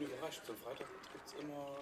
[0.00, 0.40] bin überrascht.
[0.44, 1.76] Zum Freitag gibt es immer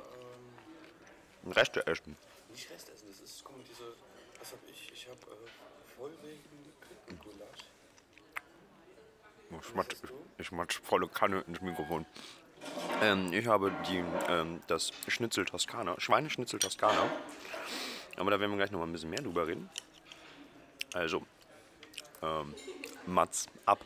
[1.45, 2.17] ähm, Reste essen.
[2.51, 3.09] nicht Restessen.
[3.09, 3.95] Das ist, guck mal, diese,
[4.39, 4.93] was hab ich?
[4.93, 7.65] Ich habe äh, vollwertigen Küchengulasch.
[9.51, 9.95] Ich matsch,
[10.37, 12.05] ich matsch volle Kanne ins Mikrofon.
[13.01, 17.11] Ähm, ich habe die, ähm, das Schnitzel Toskana, Schweineschnitzel Toskana.
[18.17, 19.71] Aber da werden wir gleich noch mal ein bisschen mehr drüber reden.
[20.93, 21.23] Also,
[22.21, 22.55] ähm,
[23.07, 23.79] Mats ab.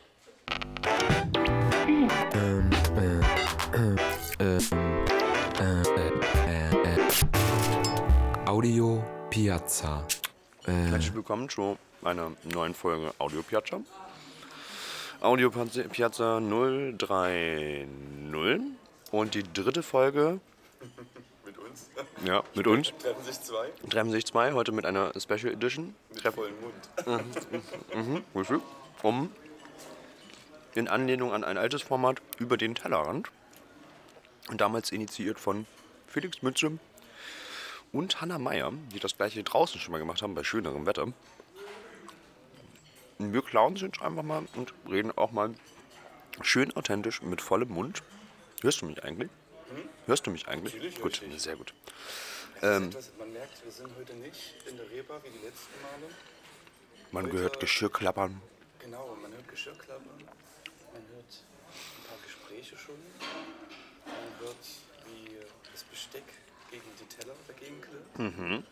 [8.45, 10.05] Audio Piazza.
[10.65, 13.81] Herzlich willkommen zu einer neuen Folge Audio Piazza.
[15.21, 17.87] Audio Piazza 030
[19.11, 20.39] und die dritte Folge,
[21.45, 21.89] Mit uns.
[22.25, 22.91] ja, mit uns.
[22.99, 25.95] Treffen sich zwei Treffen sich zwei, heute mit einer Special Edition.
[26.09, 26.55] mit Treffen, vollem
[28.11, 28.23] Mund.
[28.33, 28.61] Frühstück,
[29.03, 29.29] um
[30.75, 33.29] in Anlehnung an ein altes Format über den Tellerrand.
[34.49, 35.65] Und damals initiiert von
[36.07, 36.77] Felix Mütze
[37.91, 41.03] und Hannah Meyer, die das gleiche draußen schon mal gemacht haben, bei schönerem Wetter.
[43.19, 45.53] Und wir klauen jetzt einfach mal und reden auch mal
[46.41, 48.03] schön authentisch mit vollem Mund.
[48.61, 49.29] Hörst du mich eigentlich?
[50.07, 50.73] Hörst du mich eigentlich?
[50.73, 51.73] Natürlich gut, sehr gut.
[52.55, 56.13] Ist etwas, man merkt, wir sind heute nicht in der Reeper wie die letzten Male.
[57.11, 58.41] Man Heute- gehört Geschirrklappern.
[58.79, 62.95] Genau, man hört Geschirrklappern, man hört ein paar Gespräche schon,
[64.05, 64.65] man hört,
[65.05, 65.37] wie
[65.71, 66.23] das Besteck
[66.69, 68.19] gegen die Teller dagegen klirrt.
[68.19, 68.63] Mhm.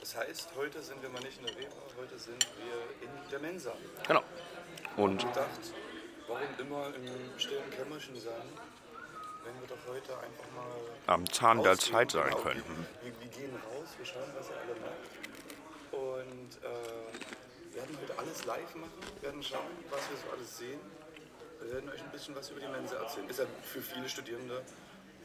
[0.00, 3.38] Das heißt, heute sind wir mal nicht in der Reeper, heute sind wir in der
[3.40, 3.72] Mensa.
[4.06, 4.22] Genau.
[4.96, 5.60] Und Ich gedacht,
[6.28, 8.48] warum immer im stillen Kämmerchen sein,
[9.44, 11.78] wenn wir doch heute einfach mal am Zahn der.
[11.78, 12.86] Zeit sein Genau, könnten.
[13.02, 15.92] Wir, wir gehen raus, wir schauen, was ihr alle macht.
[15.92, 20.80] Und äh, werden heute alles live machen, werden schauen, was wir so alles sehen.
[21.60, 23.28] Wir werden euch ein bisschen was über die Mensa erzählen.
[23.28, 24.62] Ist ja für viele Studierende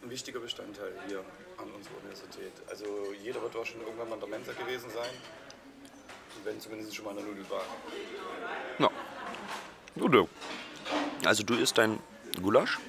[0.02, 1.20] ein wichtiger Bestandteil hier
[1.58, 2.54] an unserer Universität.
[2.70, 2.86] Also
[3.24, 5.10] jeder wird schon irgendwann mal in der Mensa gewesen sein.
[6.38, 7.62] Und wenn zumindest schon mal in der Nudelbar.
[8.80, 8.90] Ja.
[9.96, 10.28] Du.
[11.26, 12.00] Also du isst dein
[12.42, 12.80] Gulasch.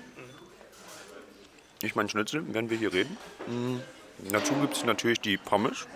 [1.82, 3.18] Ich mein Schnitzel, während wir hier reden.
[3.48, 3.80] Mm,
[4.30, 5.86] Dazu gibt es natürlich die Pommes.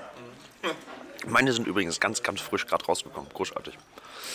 [1.26, 3.28] Meine sind übrigens ganz, ganz frisch gerade rausgekommen.
[3.32, 3.76] Großartig.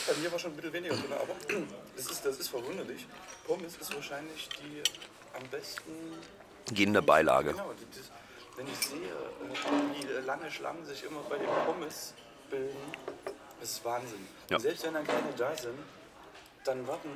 [0.08, 1.36] Bei mir war schon ein bisschen weniger drin, aber
[1.96, 3.06] das ist, das ist verwunderlich.
[3.46, 4.82] Pommes ist wahrscheinlich die
[5.38, 5.92] am besten
[6.74, 7.52] Gehende Beilage.
[7.52, 8.12] Genau, das,
[8.58, 12.14] wenn ich sehe, äh, wie lange Schlangen sich immer bei den Pommes
[12.50, 12.78] bilden,
[13.60, 14.28] das ist Wahnsinn.
[14.50, 14.60] Ja.
[14.60, 15.80] Selbst wenn dann keine da sind,
[16.64, 17.10] dann warten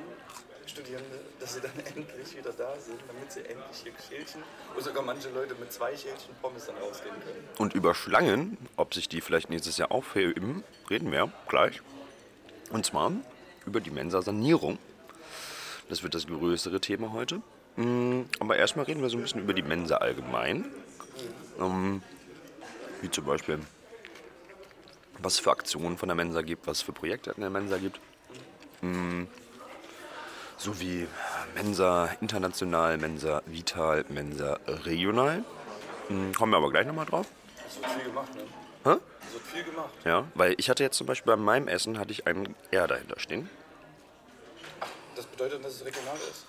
[0.66, 4.42] Studierende, dass sie dann endlich wieder da sind, damit sie endlich ihr Schälchen,
[4.74, 7.48] oder sogar manche Leute mit zwei Schälchen Pommes dann rausgehen können.
[7.58, 11.80] Und über Schlangen, ob sich die vielleicht nächstes Jahr aufheben, reden wir gleich.
[12.70, 13.12] Und zwar
[13.64, 14.78] über die Mensa-Sanierung.
[15.88, 17.40] Das wird das größere Thema heute.
[17.76, 20.64] Mm, Aber erstmal reden wir so ein bisschen über die Mensa allgemein.
[21.60, 22.02] Ähm,
[23.00, 23.60] Wie zum Beispiel,
[25.18, 27.78] was es für Aktionen von der Mensa gibt, was es für Projekte in der Mensa
[27.78, 28.00] gibt.
[30.56, 31.06] Sowie
[31.54, 35.44] Mensa international, Mensa vital, Mensa regional.
[36.08, 37.26] Mm, Kommen wir aber gleich nochmal drauf.
[37.68, 38.42] Es wird viel gemacht, ne?
[38.84, 38.96] Hä?
[39.26, 39.90] Es wird viel gemacht.
[40.04, 43.18] Ja, weil ich hatte jetzt zum Beispiel bei meinem Essen hatte ich ein R dahinter
[43.18, 43.50] stehen.
[45.14, 46.46] Das bedeutet, dass es regional ist.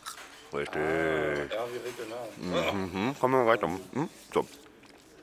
[0.53, 1.53] Richtig.
[1.53, 2.73] Ja, wie regional.
[2.73, 3.67] Mhm, kommen wir weiter.
[3.67, 4.47] Mhm, so.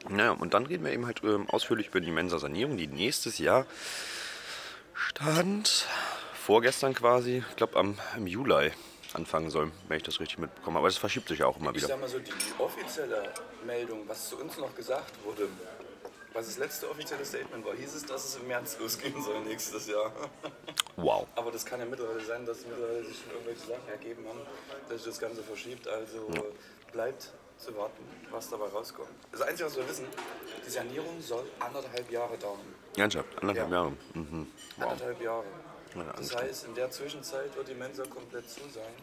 [0.09, 3.65] Naja, und dann reden wir eben halt ähm, ausführlich über die Mensa-Sanierung, die nächstes Jahr
[4.93, 5.87] stand,
[6.45, 8.71] vorgestern quasi, ich glaube am im Juli
[9.15, 10.79] anfangen soll, wenn ich das richtig mitbekomme.
[10.79, 11.89] Aber das verschiebt sich ja auch immer Ich wieder.
[11.89, 13.33] sag mal so, die offizielle
[13.65, 15.49] Meldung, was zu uns noch gesagt wurde,
[16.33, 19.87] was das letzte offizielle Statement war, hieß es, dass es im März losgehen soll nächstes
[19.87, 20.13] Jahr.
[20.97, 21.27] Wow.
[21.37, 24.41] Aber das kann ja mittlerweile sein, dass mittlerweile sich schon irgendwelche Sachen ergeben haben,
[24.89, 25.87] dass sich das Ganze verschiebt.
[25.87, 26.29] Also
[26.93, 29.09] bleibt zu warten, was dabei rauskommt.
[29.31, 30.07] Das Einzige, was wir wissen,
[30.67, 32.59] die Sanierung soll anderthalb Jahre dauern.
[32.97, 33.77] Ernsthaft, anderthalb Ja.
[33.77, 33.93] Jahre.
[34.15, 34.47] Mhm.
[34.77, 34.87] Wow.
[34.91, 35.45] Anderthalb Jahre.
[35.95, 38.95] Ja, Das heißt, in der Zwischenzeit wird die Mensa komplett zu sein.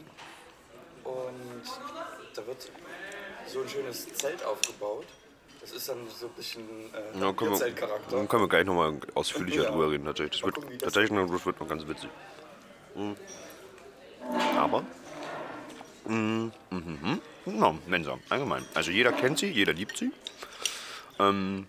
[1.03, 1.63] Und
[2.35, 2.69] da wird
[3.47, 5.05] so ein schönes Zelt aufgebaut.
[5.61, 8.15] Das ist dann so ein bisschen äh, Ja, können wir, Bierzeltcharakter.
[8.17, 9.71] dann können wir gleich nochmal ausführlicher Ja.
[9.71, 10.05] drüber reden.
[10.05, 10.41] Tatsächlich.
[10.41, 12.09] Das wird, gucken, das tatsächlich das wird noch ganz witzig.
[12.95, 13.15] Mhm.
[14.57, 14.83] Aber,
[16.05, 17.59] mhm, mhm, mhm.
[17.61, 18.65] ja, Mensa, allgemein.
[18.73, 20.11] Also jeder kennt sie, jeder liebt sie.
[21.19, 21.67] Ähm,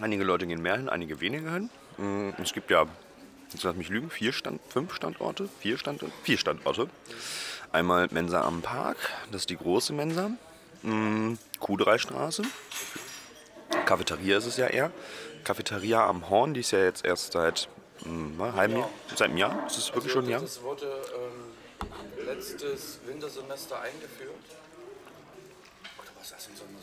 [0.00, 1.70] einige Leute gehen mehr hin, einige weniger hin.
[1.98, 2.86] Mhm, Es gibt ja,
[3.52, 6.88] jetzt lass mich lügen, vier Stand, fünf Standorte, vier Standorte, vier Standorte.
[7.72, 8.96] Einmal Mensa am Park,
[9.30, 10.30] das ist die große Mensa.
[10.82, 12.42] Mhm, Q3-Straße.
[13.84, 14.90] Cafeteria ist es ja eher.
[15.44, 17.68] Cafeteria am Horn, die ist ja jetzt erst seit
[18.02, 18.90] hm, einem halben Jahr.
[19.08, 19.66] Seit einem Jahr?
[19.66, 20.40] Ist das wirklich schon ein Jahr?
[20.40, 24.30] Das wurde ähm, letztes Wintersemester eingeführt.
[26.22, 26.79] ist erst im Sommersemester.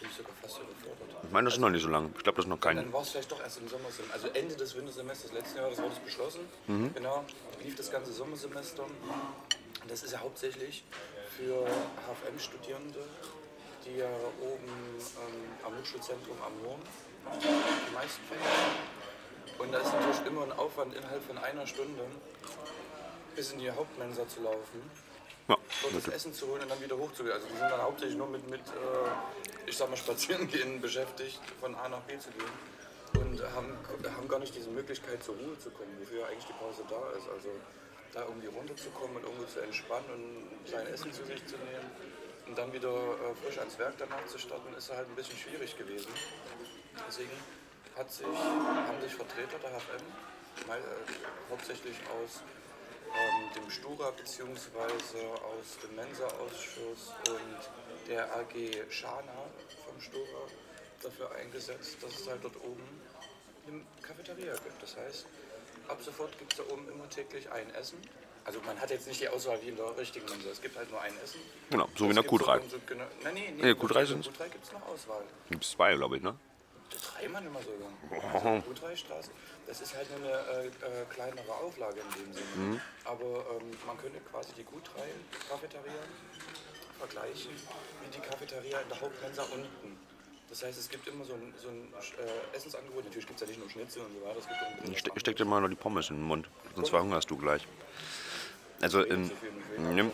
[0.00, 1.24] Bin ich sogar fast überfordert.
[1.24, 2.10] Ich meine, das ist noch nicht so lang.
[2.16, 2.76] Ich glaube, das ist noch kein.
[2.76, 4.14] Dann war es vielleicht doch erst im Sommersemester.
[4.14, 6.40] Also Ende des Wintersemesters letzten Jahres wurde es beschlossen.
[6.66, 6.94] Mhm.
[6.94, 7.24] Genau.
[7.62, 8.84] Lief das ganze Sommersemester.
[8.84, 10.84] Und das ist ja hauptsächlich
[11.36, 11.66] für
[12.08, 13.00] HFM-Studierende,
[13.84, 14.08] die ja
[14.40, 16.82] oben ähm, am Hochschulzentrum am Norden
[17.40, 19.00] die meisten haben.
[19.58, 22.02] Und da ist natürlich immer ein Aufwand innerhalb von einer Stunde
[23.36, 24.90] bis in die Hauptmensa zu laufen
[25.50, 27.34] Ja, dort das Essen zu holen und dann wieder hochzugehen.
[27.34, 31.74] Also die sind dann hauptsächlich nur mit, mit äh, ich sag mal, Spazierengehen beschäftigt, von
[31.74, 32.54] A nach B zu gehen.
[33.20, 33.76] Und haben,
[34.16, 37.28] haben gar nicht diese Möglichkeit zur Ruhe zu kommen, wofür eigentlich die Pause da ist.
[37.28, 37.50] Also
[38.12, 41.90] da irgendwie runterzukommen und irgendwo zu entspannen und sein Essen zu sich zu nehmen
[42.46, 45.76] und dann wieder äh, frisch ans Werk danach zu starten, ist halt ein bisschen schwierig
[45.76, 46.10] gewesen.
[47.08, 47.30] Deswegen
[47.96, 52.42] hat sich, haben sich Vertreter der HFM, mal, äh, hauptsächlich aus
[53.16, 55.26] ähm, dem Stura bzw.
[55.26, 58.54] aus dem Mensa-Ausschuss und der AG
[58.90, 59.46] Schana
[59.84, 60.46] vom Stura
[61.02, 62.82] dafür eingesetzt, dass es halt dort oben
[63.66, 64.82] eine Cafeteria gibt.
[64.82, 65.26] Das heißt,
[65.88, 67.98] ab sofort gibt es da oben immer täglich ein Essen.
[68.44, 70.48] Also man hat jetzt nicht die Auswahl wie in der richtigen Mensa.
[70.50, 71.40] Es gibt halt nur ein Essen.
[71.70, 72.60] Genau, so wie in der gibt Q3.
[72.70, 74.28] So, genau, nein, nee, nee, Nee, Q3 in sind's.
[74.28, 75.22] Q3 gibt es noch Auswahl.
[75.50, 76.34] Gibt es zwei, glaube ich, ne?
[76.90, 77.88] Drei Mann immer sogar.
[78.34, 79.30] Also Q3-Straße.
[79.66, 82.80] Das ist halt eine äh, äh, kleinere Auflage in dem Sinne.
[83.04, 86.02] Aber ähm, man könnte quasi die Q3-Cafeteria
[86.98, 87.52] vergleichen
[88.02, 89.98] wie die Cafeteria in der Hauptmensa unten.
[90.50, 93.04] Das heißt, es gibt immer so ein, so ein äh, Essensangebot.
[93.04, 94.38] Natürlich gibt es ja nicht nur Schnitzel und so weiter.
[94.40, 97.30] Es gibt auch ste steck dir mal noch die Pommes in den Mund, sonst verhungerst
[97.30, 97.66] du gleich.
[98.80, 99.28] Also in, anderes.
[99.28, 100.12] So viel nicht will.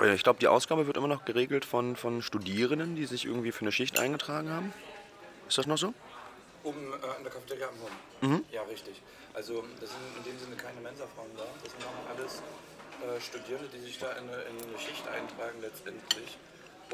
[0.00, 0.06] Ja.
[0.06, 3.52] Äh, Ich glaube, die Ausgabe wird immer noch geregelt von, von Studierenden, die sich irgendwie
[3.52, 4.72] für eine Schicht eingetragen haben.
[5.50, 5.92] Ist das noch so?
[6.62, 8.46] Oben äh, in der Cafeteria am Horn.
[8.52, 9.02] Ja, richtig.
[9.34, 11.42] Also das sind in dem Sinne keine Mensa-Frauen da.
[11.42, 12.38] Das sind auch alles
[13.02, 16.38] äh, Studierende, die sich da in eine, in eine Schicht eintragen letztendlich.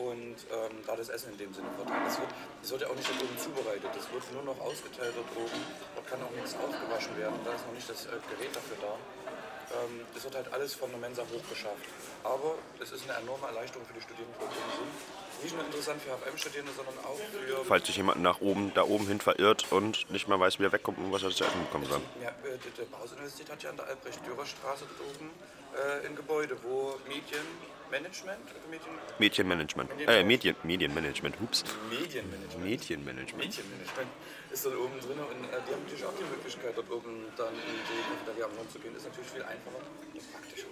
[0.01, 2.01] Und ähm, da das Essen in dem Sinne verteilt.
[2.09, 2.33] Das wird,
[2.63, 3.91] das wird ja auch nicht dort oben zubereitet.
[3.93, 5.61] Das wird nur noch ausgeteilt dort oben.
[5.93, 7.37] Dort kann auch nichts aufgewaschen werden.
[7.45, 8.97] Da ist noch nicht das äh, Gerät dafür da.
[9.73, 11.87] Ähm, es wird halt alles von der Mensa hochgeschafft.
[12.23, 14.37] Aber es ist eine enorme Erleichterung für die Studierenden.
[15.43, 19.07] Nicht nur interessant für HFM-Studierende, sondern auch für Falls sich jemand nach oben, da oben
[19.07, 21.85] hin verirrt und nicht mehr weiß, wie er wegkommt und was er zu essen bekommen
[21.87, 22.01] soll.
[22.23, 25.31] Ja, äh, der, Bauuniversität hat ja an der Albrecht-Dürer-Straße dort oben
[25.75, 26.95] äh, ein Gebäude, wo
[27.91, 29.91] Medienmanagement, oder Medien, Mädchenmanagement.
[30.07, 31.41] Äh, Medien, Medienmanagement.
[31.41, 31.65] Hups.
[31.91, 33.45] Medienmanagement, Mädchenmanagement.
[33.45, 34.09] Medienmanagement
[34.51, 37.55] ist dort oben drin und äh, die haben natürlich auch die Möglichkeit, dort oben dann
[37.55, 38.97] in die Cafeteria am Rund zu gehen.
[38.97, 39.77] Ist natürlich viel einfacher
[40.15, 40.67] und praktischer.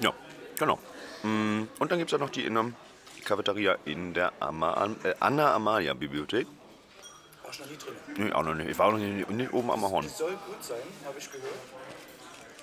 [0.00, 0.12] Ja,
[0.58, 0.78] genau.
[1.22, 2.72] Mm, Und dann gibt es auch noch die, in der,
[3.16, 6.46] die Cafeteria in der Ama, äh, Anna-Amalia-Bibliothek.
[7.44, 7.94] War schon noch nie drin.
[8.26, 8.70] Nee, auch noch nicht.
[8.70, 10.06] Ich war auch noch nicht, nicht oben am Horn.
[10.06, 11.54] Es soll gut sein, habe ich gehört.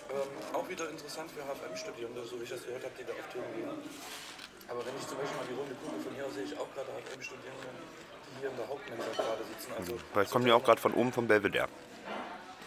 [0.09, 3.27] Ähm, auch wieder interessant für HFM-Studierende, so wie ich das gehört habe, die da auf
[3.31, 3.69] Themen gehen.
[4.69, 6.67] Aber wenn ich zum Beispiel mal die Runde gucke, von hier aus sehe ich auch
[6.75, 9.71] gerade HFM-Studierende, die hier in der Hauptmensa gerade sitzen.
[9.77, 11.67] Also, Vielleicht kommen die auch gerade von oben vom Belvedere.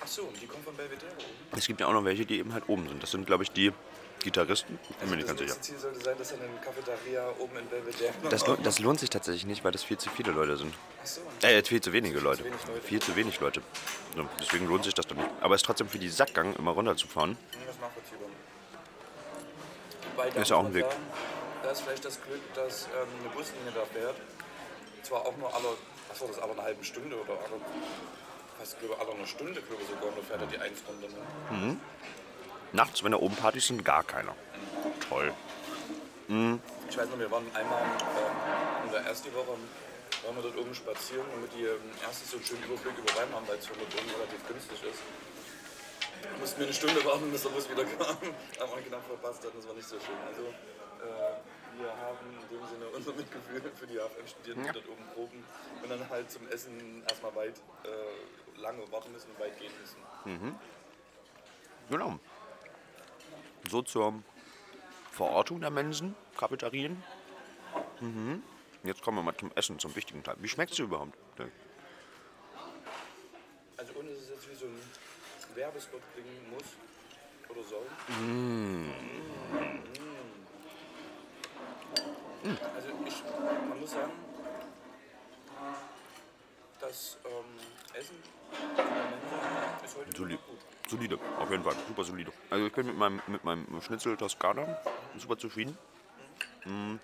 [0.02, 1.56] Ach so, die kommen von Belvedere oben.
[1.56, 3.02] Es gibt ja auch noch welche, die eben halt oben sind.
[3.02, 3.72] Das sind, glaube ich, die
[4.20, 4.78] Gitarristen.
[4.88, 5.54] Ich bin mir nicht das ganz sicher.
[5.54, 9.00] nächste Ziel sollte sein, dass dann eine Cafeteria oben in Belvedere Das, lo- das lohnt
[9.00, 10.74] sich tatsächlich nicht, weil das viel zu viele Leute sind.
[11.02, 11.20] Ach so.
[11.46, 12.44] Äh, viel zu wenige Leute.
[12.44, 12.80] wenig Leute.
[12.82, 13.62] Viel zu wenig Leute.
[14.16, 15.30] So, deswegen lohnt sich das dann nicht.
[15.40, 17.36] Aber es ist trotzdem für die Sackgang immer runterzufahren.
[17.52, 18.28] Das ist nachvollziehbar.
[20.16, 20.84] Wobei, da Ist ja auch ein Weg.
[20.84, 21.02] sagen,
[21.62, 24.16] Da ist vielleicht das Glück, dass ähm, eine Buslinie da fährt.
[25.02, 27.60] Zwar auch nur alle, war das, alle eine halbe Stunde oder alle,
[28.58, 31.06] fast glaube alle eine Stunde, glaube ich sogar, nur fährt er die 1 Runde.
[31.08, 31.76] Ne?
[32.72, 34.34] Nachts, wenn da oben Partys sind, gar keiner.
[35.08, 35.32] Toll.
[36.88, 39.58] Ich weiß noch, wir waren einmal ähm, in der ersten Woche,
[40.22, 43.26] waren wir dort oben spazieren, damit die ähm, erstens so einen schönen Überblick über Wein
[43.34, 45.02] haben, weil es von dort oben relativ günstig ist.
[46.38, 48.14] Mussten wir eine Stunde warten, bis der Bus wieder kam.
[48.14, 50.14] Haben wir knapp verpasst, das war nicht so schön.
[50.30, 51.34] Also äh,
[51.82, 55.42] wir haben in dem Sinne unser Mitgefühl für die HFM-Studierenden, die dort oben proben
[55.82, 59.98] und dann halt zum Essen erstmal weit äh, lange warten müssen und weit gehen müssen.
[61.90, 62.18] Genau.
[63.70, 64.14] So zur
[65.12, 67.00] Verortung der Mensen, Cafeterien.
[68.00, 68.42] Mhm.
[68.82, 70.34] Jetzt kommen wir mal zum Essen, zum wichtigen Teil.
[70.40, 71.16] Wie schmeckt es überhaupt?
[73.76, 74.80] Also ohne dass es jetzt wie so ein
[75.54, 76.64] Werbespot klingen muss
[77.48, 77.86] oder soll.
[78.20, 78.90] Mm.
[82.74, 83.22] Also ich,
[83.68, 84.12] man muss sagen,
[86.80, 88.16] das ähm, Essen
[89.84, 90.69] ist heute gut.
[90.90, 91.74] Solide, auf jeden Fall.
[91.88, 92.32] Super solide.
[92.50, 94.78] Also ich bin mit meinem, mit meinem Schnitzel Toskana
[95.16, 95.76] super zufrieden.
[96.64, 96.96] Mm.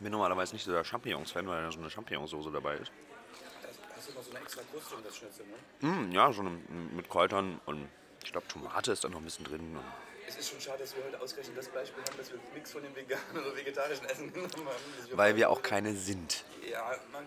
[0.00, 2.90] Bin normalerweise nicht so der Champignons-Fan, weil da so eine Champignonsauce dabei ist.
[2.90, 5.88] Da hast du immer so eine extra Kruste um das Schnitzel, ne?
[5.88, 6.50] Mm, ja, so eine,
[6.94, 7.88] mit Kräutern und
[8.22, 9.78] ich glaube Tomate ist da noch ein bisschen drin.
[10.26, 12.82] Es ist schon schade, dass wir heute ausgerechnet das Beispiel haben, dass wir nichts von
[12.82, 15.18] dem veganen oder vegetarischen Essen genommen haben.
[15.18, 16.44] Weil wir auch keine sind.
[16.68, 17.26] Ja, man,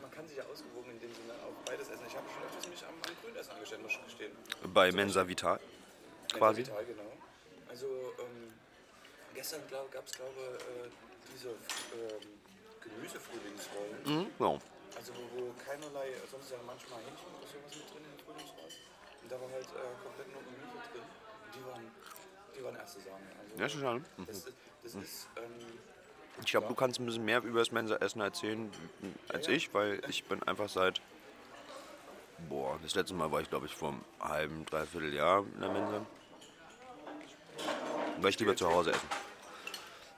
[0.00, 2.04] man kann sich ja ausgewogen in dem Sinne auch beides essen.
[2.06, 4.32] Ich habe schon öfters mich am, am Grünessen angestellt, muss ich gestehen.
[4.72, 5.60] Bei Mensa Vital
[6.32, 6.62] quasi.
[6.62, 7.12] Vital, genau.
[7.68, 7.86] Also
[8.18, 8.52] ähm,
[9.34, 10.90] gestern gab es, glaube ich, äh,
[11.34, 12.28] diese ähm,
[12.80, 14.02] Gemüsefrühlingsrollen.
[14.04, 14.58] Mhm, ja.
[14.96, 18.24] Also wo, wo keinerlei, sonst ist ja manchmal Hähnchen oder sowas mit drin in den
[18.24, 18.74] Frühlingsrollen.
[19.22, 21.02] Und da war halt äh, komplett nur Gemüse drin.
[21.44, 21.84] Und die waren,
[22.56, 23.26] die waren erste Sahne.
[23.38, 23.98] Also, Ja, schon schade.
[24.16, 24.26] Mhm.
[24.26, 24.44] das,
[24.82, 25.78] das ist, ähm,
[26.40, 28.72] Ich glaube, du kannst ein bisschen mehr über das Mensa-Essen erzählen
[29.28, 29.56] als Ja, ja.
[29.58, 31.00] ich, weil ich bin einfach seit.
[32.46, 35.70] Boah, das letzte Mal war ich, glaube ich, vor einem halben, dreiviertel Jahr in der
[35.70, 36.06] Mensa.
[38.20, 39.08] Weil ich lieber zu Hause essen.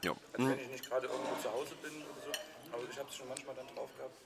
[0.03, 0.12] Ja.
[0.33, 2.33] Also wenn ich nicht gerade irgendwo zu Hause bin oder so,
[2.73, 4.17] aber ich habe es schon manchmal dann drauf gehabt,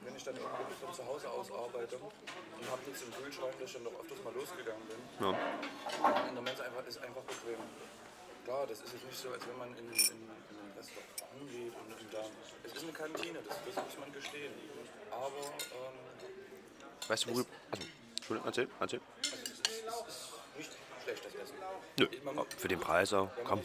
[0.00, 3.68] wenn ich dann irgendwo von zu Hause aus arbeite und habe nichts im Kühlschrank, dass
[3.68, 5.00] ich dann doch öfters mal losgegangen bin.
[5.20, 6.28] ja.
[6.28, 7.60] In der Mensa einfach, ist einfach bequem.
[8.44, 11.72] Klar, das ist jetzt nicht so, als wenn man in, in, in ein Restaurant geht
[11.72, 12.24] und, und da.
[12.64, 14.52] Es ist eine Kantine, das, das muss man gestehen.
[15.12, 15.46] Aber
[15.78, 15.96] ähm,
[17.08, 17.38] Weißt du, wo.
[17.70, 19.00] Also, Entschuldigung, erzähl, erzähl.
[21.98, 22.06] Nö,
[22.56, 23.30] für den Preis auch.
[23.44, 23.60] Komm.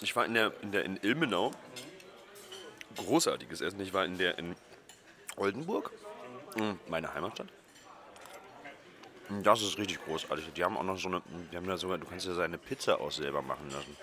[0.00, 1.52] Ich war in der, in der in Ilmenau.
[2.96, 3.80] Großartiges Essen.
[3.80, 4.54] Ich war in der in
[5.36, 5.90] Oldenburg,
[6.56, 7.48] mm, meine Heimatstadt.
[9.28, 10.52] Und Das ist richtig großartig.
[10.54, 13.00] Die haben auch noch so eine, die haben da sogar, du kannst dir seine Pizza
[13.00, 13.96] auch selber machen lassen.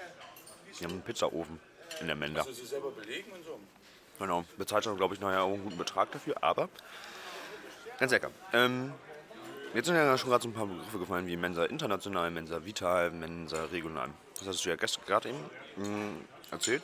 [0.79, 1.59] Die haben einen Pizzaofen
[1.99, 2.41] in der Menda.
[2.41, 3.59] also sie selber belegen und so.
[4.19, 6.69] Genau, bezahlt schon, glaube ich, nachher auch einen guten Betrag dafür, aber
[8.01, 8.31] ganz lecker.
[8.51, 8.91] Ähm,
[9.75, 13.11] jetzt sind ja schon gerade so ein paar Begriffe gefallen wie Mensa International, Mensa Vital,
[13.11, 14.09] Mensa Regional.
[14.39, 15.39] Das hast du ja gestern gerade eben
[15.75, 16.11] mh,
[16.49, 16.81] erzählt.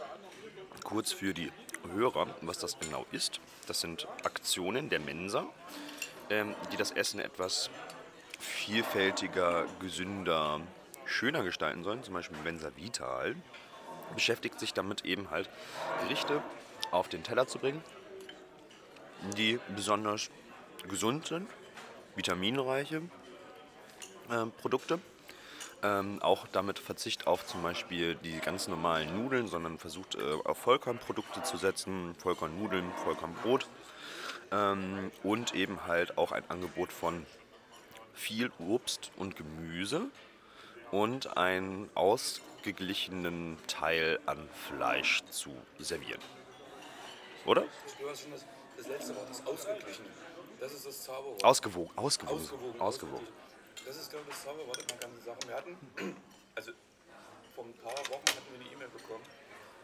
[0.84, 1.52] Kurz für die
[1.92, 3.40] Hörer, was das genau ist.
[3.66, 5.48] Das sind Aktionen der Mensa,
[6.30, 7.72] ähm, die das Essen etwas
[8.40, 10.62] vielfältiger, gesünder,
[11.06, 12.04] schöner gestalten sollen.
[12.04, 13.36] Zum Beispiel Mensa Vital
[14.14, 15.50] beschäftigt sich damit eben halt
[16.04, 16.44] Gerichte
[16.92, 17.84] auf den Teller zu bringen,
[19.36, 20.30] die besonders
[20.88, 21.50] gesund sind,
[22.16, 23.02] vitaminreiche
[24.30, 25.00] äh, Produkte.
[25.84, 30.58] Ähm, auch damit Verzicht auf zum Beispiel die ganz normalen Nudeln, sondern versucht äh, auf
[30.58, 33.68] Vollkornprodukte zu setzen, Vollkornnudeln, Vollkornbrot
[34.52, 37.26] ähm, und eben halt auch ein Angebot von
[38.14, 40.08] viel Obst und Gemüse
[40.92, 46.22] und einen ausgeglichenen Teil an Fleisch zu servieren.
[47.46, 47.66] Oder?
[48.00, 48.46] Du hast schon das,
[48.78, 50.10] das letzte Wort, das Ausgeglichene.
[50.60, 51.44] Das ist das Zauberwort.
[51.44, 52.40] Ausgewogen, ausgewogen.
[52.42, 52.82] Ausgewogen.
[52.82, 53.28] Ausgewogen.
[53.86, 55.38] Das ist, glaube ich, das Zauberwort in der ganzen Sache.
[55.48, 55.78] Wir hatten,
[56.56, 56.72] also
[57.56, 59.24] vor ein paar Wochen hatten wir eine E-Mail bekommen,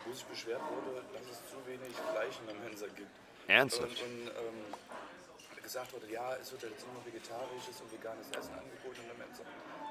[0.06, 3.12] wo sich beschwert wurde, dass es zu wenig Fleisch in der Mensa gibt.
[3.48, 4.02] Ernsthaft?
[4.02, 8.54] Und, und ähm, gesagt wurde, ja, es wird ja jetzt nur vegetarisches und veganes Essen
[8.54, 9.44] angeboten in der Mensa.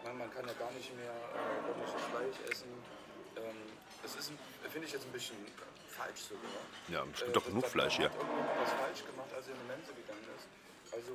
[0.04, 2.68] Man, man kann ja gar nicht mehr äh, ordentliches Fleisch essen.
[3.36, 3.56] Ähm,
[4.02, 4.32] das ist,
[4.68, 5.36] finde ich jetzt ein bisschen
[5.88, 6.50] falsch sogar.
[6.88, 8.10] Ja, es gibt Äh, doch genug Fleisch hier.
[8.12, 10.31] Irgendjemand was falsch gemacht, als er in die Mensa gegangen ist.
[10.92, 11.12] Also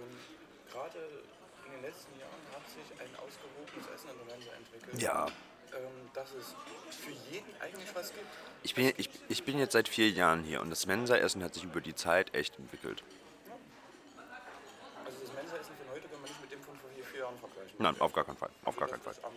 [0.72, 1.00] gerade
[1.66, 5.02] in den letzten Jahren hat sich ein ausgewogenes Essen in der Mensa entwickelt.
[5.02, 5.28] Ja.
[5.74, 6.56] Ähm, dass es
[6.96, 8.26] für jeden eigentlich was gibt.
[8.64, 11.64] Ich bin, ich, ich bin jetzt seit vier Jahren hier und das Mensa-Essen hat sich
[11.64, 13.04] über die Zeit echt entwickelt.
[15.06, 17.38] Also das Mensa-Essen von heute kann man nicht mit dem von vor vier, vier Jahren
[17.38, 17.76] vergleichen.
[17.80, 18.50] Nein, auf gar keinen Fall.
[18.64, 19.32] Auf gar Das keinen Fall.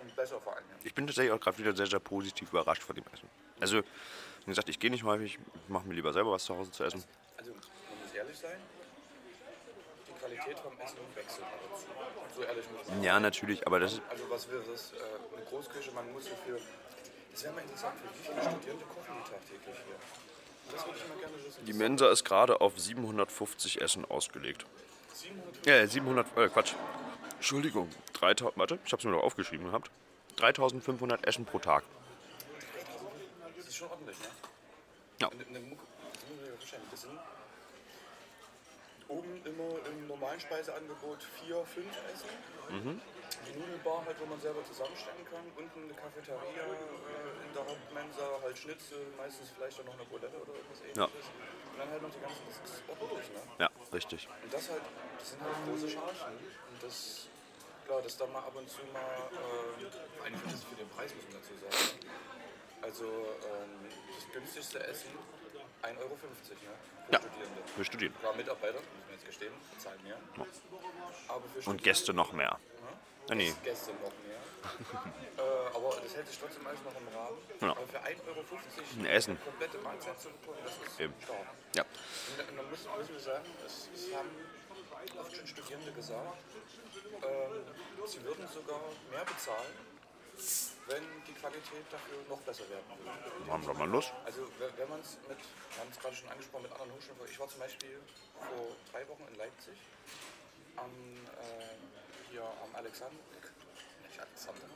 [0.00, 0.64] Und besser vor allem.
[0.82, 3.28] Ich bin tatsächlich auch gerade wieder sehr, sehr positiv überrascht von dem Essen.
[3.60, 6.72] Also, wie gesagt, ich gehe nicht häufig, ich mache mir lieber selber was zu Hause
[6.72, 7.04] zu essen.
[7.36, 7.60] Also, man
[8.02, 8.58] muss ehrlich sein,
[10.22, 11.86] Qualität vom Essen wechselt aber zu.
[12.36, 14.02] So ehrlich muss man Ja, natürlich, aber das ist.
[14.08, 14.92] Also was wäre das?
[14.92, 16.60] Äh, eine Großküche, man muss dafür...
[17.32, 19.96] Das wäre mal interessant, für wie viele Studierende kochen die tagtäglich hier?
[20.72, 21.64] Das würde ich mal gerne wissen.
[21.64, 24.64] Die Mensa ist gerade auf 750 Essen ausgelegt.
[25.14, 26.74] 700 Ja, 700, äh, Quatsch.
[27.34, 29.90] Entschuldigung, 3000, warte, ich hab's mir noch aufgeschrieben gehabt.
[30.36, 31.82] 3500 Essen pro Tag.
[33.56, 34.26] Das ist schon ordentlich, ne?
[35.20, 35.30] Ja.
[36.90, 37.18] Das sind
[39.12, 42.32] oben immer im normalen Speiseangebot vier, fünf Essen.
[42.70, 43.00] Mhm.
[43.46, 45.44] Die Nudelbar halt, wo man selber zusammenstellen kann.
[45.56, 50.36] Unten eine Cafeteria äh, in der Hauptmensa, halt Schnitzel, meistens vielleicht auch noch eine Bulette
[50.36, 51.04] oder irgendwas Ja.
[51.04, 51.28] ähnliches.
[51.72, 53.40] Und dann halt noch die ganzen, ist ordentlich, ne?
[53.58, 54.28] Ja, richtig.
[54.44, 54.82] Und das halt,
[55.18, 56.36] das sind halt große Chargen.
[56.70, 57.26] Und das,
[57.86, 61.10] klar, das dann mal ab und zu mal, äh, allem für, das, für den Preis
[61.16, 61.98] muss man dazu sagen.
[62.82, 65.10] Also ähm, das günstigste Essen
[65.82, 66.18] 1,50 Euro, ne?
[67.06, 67.18] Für Ja.
[67.20, 67.62] Studierende.
[67.76, 68.14] Wir studieren.
[68.20, 70.16] Klar, Mitarbeiter, muss man jetzt gestehen, bezahlen mehr.
[71.28, 72.58] Aber für Und Gäste noch mehr.
[73.30, 73.54] Ah, nee.
[73.62, 74.38] Gäste noch mehr.
[75.38, 77.38] äh, aber das hält sich trotzdem alles noch im Rahmen.
[77.60, 77.70] Ja.
[77.70, 78.44] Aber für 1,50 Euro
[78.98, 79.38] Ein Essen.
[79.44, 81.14] komplette Mahlzeit zu bekommen, das ist Eben.
[81.22, 81.38] stark.
[81.74, 81.82] Ja.
[81.82, 84.30] Und und dann muss, müssen wir sagen, es, es haben
[85.18, 86.36] oft schon Studierende gesagt,
[87.22, 89.72] ähm, sie würden sogar mehr bezahlen,
[90.92, 93.52] wenn die Qualität dafür noch besser werden würde.
[93.52, 94.12] Haben wir mal los?
[94.24, 97.38] Also wenn man es mit, wir haben es gerade schon angesprochen, mit anderen Hochschulen, ich
[97.40, 98.00] war zum Beispiel
[98.38, 99.78] vor drei Wochen in Leipzig
[100.76, 103.22] am, äh, hier am Alexander,
[104.04, 104.66] nicht Alexander,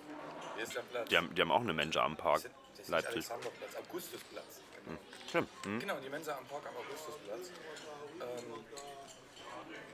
[0.55, 1.09] hier ist der Platz.
[1.09, 2.43] Die haben, die haben auch eine Mensa am Park.
[2.43, 3.13] Das ist nicht Leipzig.
[3.13, 4.61] Alexanderplatz, Augustusplatz.
[4.85, 4.99] Genau.
[5.29, 5.49] Stimmt.
[5.65, 5.81] Hm?
[5.81, 7.51] Genau, die Mensa am Park am Augustusplatz.
[8.21, 8.65] Ähm,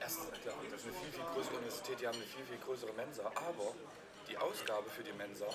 [0.01, 2.93] erstens, klar, das ist eine viel, viel größere Universität, die haben eine viel, viel größere
[2.93, 3.75] Mensa, aber
[4.29, 5.47] die Ausgabe für die Mensa,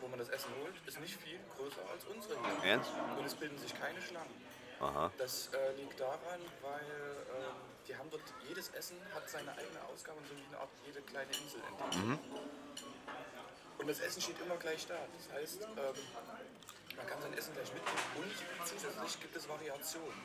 [0.00, 2.70] wo man das Essen holt, ist nicht viel größer als unsere hier.
[2.70, 2.90] Ernst?
[3.18, 4.34] Und es bilden sich keine Schlangen.
[4.80, 5.10] Aha.
[5.18, 10.18] Das äh, liegt daran, weil ähm, die haben dort, jedes Essen hat seine eigene Ausgabe
[10.18, 12.18] und so wie eine Art jede kleine Insel entdeckt.
[13.78, 14.94] Und das Essen steht immer gleich da.
[15.16, 15.94] Das heißt, ähm,
[16.96, 17.98] man kann sein Essen gleich mitnehmen
[18.58, 20.18] und zusätzlich gibt es Variationen.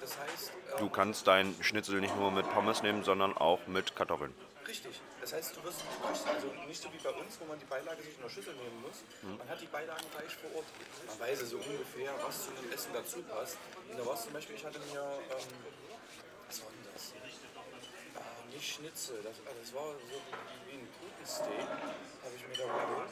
[0.00, 3.94] Das heißt, ähm, Du kannst dein Schnitzel nicht nur mit Pommes nehmen, sondern auch mit
[3.96, 4.34] Kartoffeln.
[4.66, 5.00] Richtig.
[5.20, 8.02] Das heißt, du wirst kriegst also nicht so wie bei uns, wo man die Beilage
[8.02, 9.02] sich in der Schüssel nehmen muss.
[9.22, 10.66] Man hat die Beilagen gleich vor Ort.
[11.06, 13.56] Man weiß so ungefähr, was zu dem Essen dazu passt.
[13.90, 15.50] Und da war es zum Beispiel, ich hatte mir, ähm,
[16.46, 17.12] was war denn das?
[17.12, 21.68] Äh, nicht Schnitzel, das, äh, das war so wie, wie ein Putensteak,
[22.22, 23.10] habe ich mir da geholt.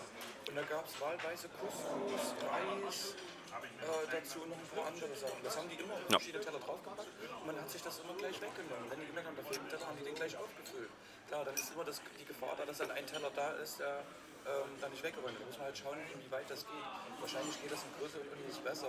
[0.48, 3.14] Und da gab es wahlweise Couscous, Reis,
[3.48, 5.42] äh, dazu noch ein paar andere Sachen.
[5.42, 8.40] Das haben die immer auf verschiedene Teller draufgepackt und man hat sich das immer gleich
[8.40, 8.90] weggenommen.
[8.90, 10.90] Wenn die gemerkt haben, da fehlt ein Teller, haben die den gleich aufgefüllt.
[11.28, 13.99] Klar, dann ist immer das, die Gefahr da, dass dann ein Teller da ist, der
[14.47, 15.42] ähm, dann nicht weggeräumt wird.
[15.42, 17.20] Da muss man halt schauen, inwieweit das geht.
[17.20, 18.87] Wahrscheinlich geht das in größeren Unis besser,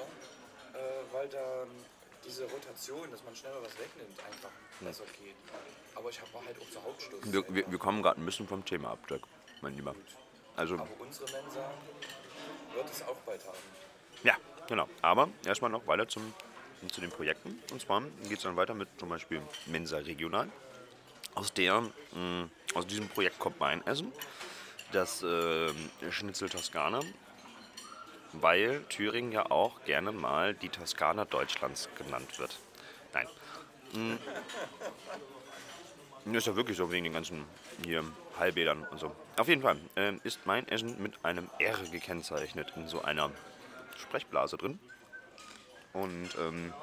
[0.74, 0.78] äh,
[1.14, 1.66] weil da
[2.26, 5.36] diese Rotation, dass man schneller was wegnimmt, einfach besser geht.
[5.96, 7.20] Aber ich hab- war halt auch zur Hauptstoß.
[7.34, 9.24] Wir, wir, wir kommen gerade ein bisschen vom Thema ab, Dirk,
[9.62, 9.96] mein Lieber.
[10.56, 11.72] Also, Aber unsere Mensa
[12.74, 13.58] wird es auch bald haben.
[14.24, 14.36] ja,
[14.68, 14.88] genau.
[15.02, 16.34] Aber erstmal noch weiter zum,
[16.92, 17.62] zu den Projekten.
[17.72, 20.50] Und zwar geht es dann weiter mit zum Beispiel Mensa Regional.
[21.40, 24.12] Aus der, mh, aus diesem Projekt kommt mein Essen,
[24.92, 25.72] das äh,
[26.10, 27.00] Schnitzel Toskana,
[28.34, 32.60] weil Thüringen ja auch gerne mal die Toskana Deutschlands genannt wird.
[33.14, 33.28] Nein.
[33.94, 34.18] Mh.
[36.38, 37.46] Ist ja wirklich so wegen den ganzen
[37.86, 38.04] hier
[38.38, 39.16] Heilbädern und so.
[39.38, 43.32] Auf jeden Fall äh, ist mein Essen mit einem R gekennzeichnet in so einer
[43.98, 44.78] Sprechblase drin.
[45.94, 46.74] Und ähm,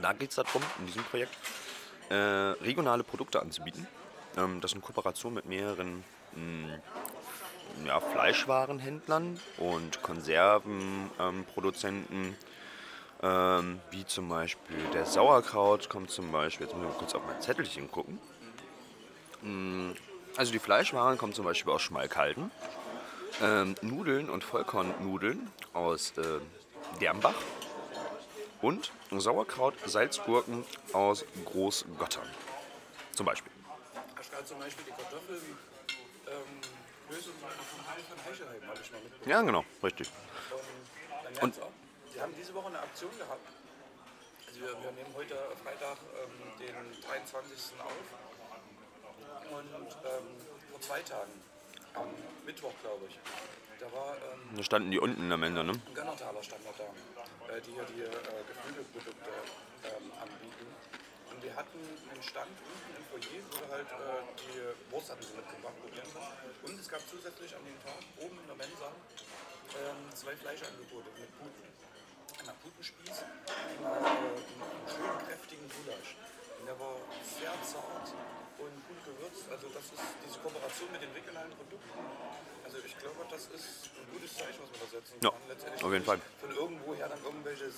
[0.00, 1.36] da geht es darum, in diesem Projekt
[2.10, 3.86] äh, regionale Produkte anzubieten.
[4.36, 6.02] Ähm, das in Kooperation mit mehreren
[6.34, 6.78] mh,
[7.86, 12.34] ja, Fleischwarenhändlern und Konservenproduzenten,
[13.22, 17.22] ähm, wie zum Beispiel der Sauerkraut kommt zum Beispiel, jetzt muss ich mal kurz auf
[17.26, 18.18] mein Zettelchen gucken.
[19.42, 19.92] Mm,
[20.36, 22.50] Also die Fleischwaren kommen zum Beispiel aus Schmalkalden,
[23.42, 26.40] ähm, Nudeln und Vollkornnudeln aus äh,
[27.00, 27.34] Dermbach
[28.62, 32.28] und Sauerkraut, Salzgurken aus Großgottern.
[33.12, 33.52] Zum Beispiel.
[34.44, 35.40] Zum Beispiel die Kartoffeln
[36.26, 36.60] ähm.
[39.26, 40.10] Ja, genau, richtig.
[41.40, 41.54] Und, und
[42.14, 43.46] die haben diese Woche eine Aktion gehabt.
[44.46, 47.78] Also wir, wir nehmen heute Freitag ähm, den 23.
[47.78, 47.92] auf.
[49.50, 50.26] Und ähm,
[50.70, 51.30] vor zwei Tagen,
[51.94, 52.08] am
[52.44, 53.18] Mittwoch glaube ich,
[53.86, 55.72] da war ähm, standen die unten in der Mende, ne?
[55.72, 56.84] ein Gönnertaler stand noch da,
[57.52, 59.30] äh, die hier die äh, Geflügelprodukte
[59.84, 60.66] ähm, anbieten.
[61.30, 61.78] Und wir hatten
[62.10, 66.08] einen Stand unten im Foyer, wo wir halt äh, die Wurst hatten sie mitgebracht, probieren
[66.12, 66.34] können.
[66.62, 71.30] Und es gab zusätzlich an dem Tag oben in der Mensa ähm, zwei Fleischangebote mit
[71.38, 71.66] Puten.
[72.40, 76.16] Einmal Putenspieß und äh, einen schönen kräftigen Gulasch.
[76.64, 78.08] Der war sehr zart
[78.58, 79.44] und gut gewürzt.
[79.50, 82.00] Also das ist diese Kooperation mit den regionalen Produkten.
[82.64, 85.40] Also ich glaube, das ist ein gutes Zeichen, was man da setzen Ja, kann.
[85.48, 86.20] Letztendlich auf jeden Fall.
[86.40, 87.74] Von irgendwoher dann irgendwelches,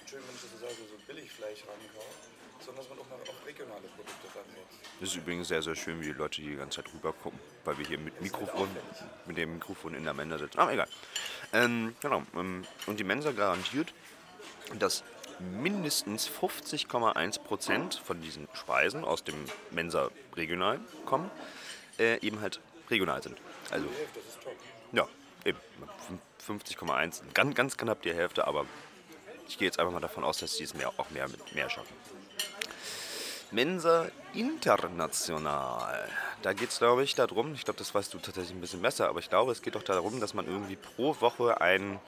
[0.00, 2.22] Entschuldigung, wenn ich das so sage, so Billigfleisch rankauft,
[2.64, 4.78] sondern dass man auch mal auf regionale Produkte ransetzt.
[4.98, 7.38] Das ist übrigens sehr, sehr schön, wie die Leute hier die ganze Zeit rüber gucken,
[7.64, 8.68] weil wir hier mit Mikrofon,
[9.26, 10.58] mit dem Mikrofon in der Mensa sitzen.
[10.58, 10.88] Aber egal.
[11.52, 12.22] Ähm, genau.
[12.34, 13.92] ähm, Und die Mensa garantiert,
[14.78, 15.04] dass
[15.40, 19.34] mindestens 50,1% von diesen Speisen aus dem
[19.70, 21.30] Mensa Regional kommen,
[21.98, 23.38] äh, eben halt regional sind.
[23.70, 23.86] Also,
[24.92, 25.08] ja,
[25.44, 25.58] eben
[26.46, 28.66] 50,1, ganz, ganz knapp die Hälfte, aber
[29.48, 31.94] ich gehe jetzt einfach mal davon aus, dass die es mehr, auch mehr mehr schaffen.
[33.50, 36.08] Mensa International.
[36.42, 39.08] Da geht es, glaube ich, darum, ich glaube, das weißt du tatsächlich ein bisschen besser,
[39.08, 42.00] aber ich glaube, es geht doch darum, dass man irgendwie pro Woche einen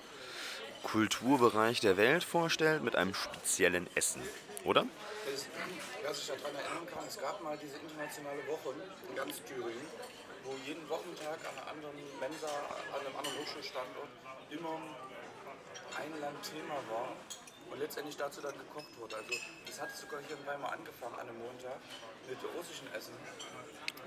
[0.86, 4.22] Kulturbereich der Welt vorstellt mit einem speziellen Essen,
[4.62, 4.86] oder?
[5.26, 5.46] Es,
[6.00, 8.70] wer sich daran erinnern kann, es gab mal diese internationale Woche
[9.08, 9.86] in ganz Thüringen,
[10.44, 12.46] wo jeden Wochentag an einer anderen Mensa,
[12.94, 14.08] an einem anderen Hochschulstandort
[14.50, 14.78] immer
[15.98, 17.16] ein Land Thema war.
[17.70, 19.16] und letztendlich dazu dann gekocht wurde.
[19.16, 19.34] Also
[19.66, 21.82] das hat sogar hier in Weimar angefangen an einem Montag
[22.30, 23.14] mit russischem Essen,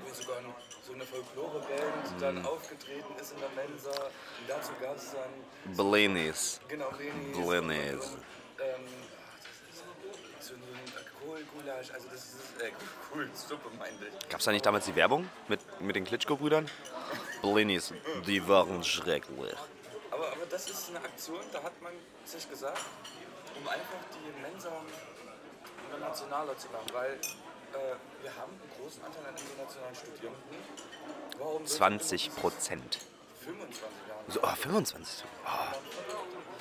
[0.05, 0.37] wo sogar
[0.85, 6.59] so eine Folkloreband dann aufgetreten ist in der Mensa und dazu gab es dann Blinis.
[6.67, 8.05] genau Lenis Blinis.
[8.05, 8.23] und, und,
[8.59, 8.85] ähm,
[9.67, 12.71] das ist so ein Kohlgulasch, also das ist äh,
[13.11, 14.29] Kohlsuppe meinte ich.
[14.29, 16.69] Gab es da nicht damals die Werbung mit, mit den Klitschko-Brüdern?
[17.41, 17.93] Blinis,
[18.25, 19.55] die waren schrecklich.
[20.11, 21.93] Aber, aber das ist eine Aktion, da hat man
[22.25, 22.81] sich gesagt,
[23.55, 24.71] um einfach die Mensa
[25.89, 27.95] internationaler zu machen, weil äh,
[28.89, 30.57] großen Anteil an internationalen Studierenden.
[31.37, 32.99] Warum wird 20 Prozent.
[33.45, 34.23] 25 Jahre.
[34.27, 35.25] So, oh, 25.
[35.45, 35.73] Ah,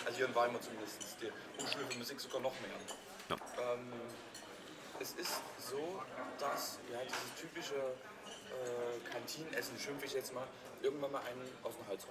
[0.04, 0.98] Also hier in Weimar zumindest.
[1.22, 2.76] Die Hochschule für Musik sogar noch mehr.
[3.30, 3.36] Ja.
[3.72, 3.92] Ähm,
[5.00, 6.02] es ist so,
[6.38, 10.44] dass ja, dieses typische äh, Kantinenessen, schimpfe ich jetzt mal,
[10.82, 12.06] irgendwann mal einen aus dem Hals.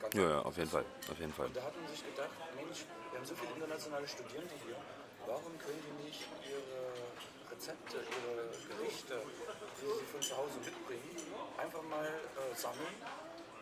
[0.00, 0.84] Ganz ja, ja, auf jeden Fall.
[1.10, 1.46] Auf jeden Fall.
[1.46, 4.76] Und da hat man sich gedacht, Mensch, wir haben so viele internationale Studierende hier,
[5.26, 6.94] warum können die nicht ihre
[7.60, 11.12] Rezepte, ihre Gerichte, die sie von zu Hause mitbringen,
[11.60, 12.96] einfach mal äh, sammeln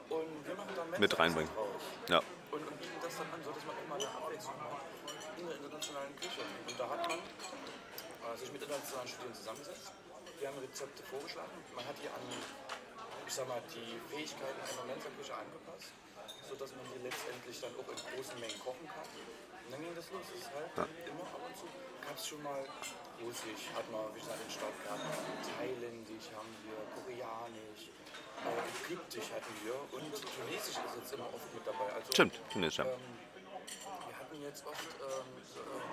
[0.06, 1.50] und wir machen dann Mit Mensa-Essen reinbringen.
[1.50, 1.82] draus.
[2.06, 2.22] Ja.
[2.54, 4.86] Und, und bieten das dann an, so dass man auch mal eine Abwechslung hat
[5.34, 6.42] in der internationalen Küche.
[6.46, 9.90] Und da hat man äh, sich mit internationalen Studierenden zusammengesetzt.
[10.38, 11.58] Die haben Rezepte vorgeschlagen.
[11.74, 12.22] Man hat die an,
[13.26, 15.90] ich sag mal, die Fähigkeiten einer Mensa-Küche angepasst,
[16.48, 19.04] sodass man die letztendlich dann auch in großen Mengen kochen kann.
[19.04, 20.24] Und dann ging das los.
[20.32, 21.66] Das ist halt immer ab und zu
[22.08, 22.64] gab es schon mal
[23.20, 25.04] Russisch, hat man wie gesagt den Start gehabt,
[25.44, 27.92] Thailändisch haben wir, Koreanisch,
[28.48, 31.92] äh, Ägyptisch hatten wir und Tunesisch ist jetzt immer oft mit dabei.
[31.92, 32.86] Also, Stimmt, Tunesisch, ja.
[32.88, 32.96] ähm,
[34.08, 35.84] wir hatten jetzt oft, ähm, so, ähm,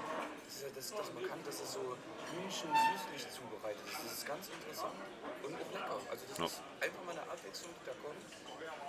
[0.46, 1.84] das ist ja das, das man kann, dass es so
[2.32, 4.00] Hühnchen süßlich zubereitet ist.
[4.06, 4.96] Das ist ganz interessant
[5.44, 6.00] und auch lecker.
[6.08, 6.46] Also das Ja.
[6.46, 8.24] ist einfach mal eine Abwechslung, die da kommt.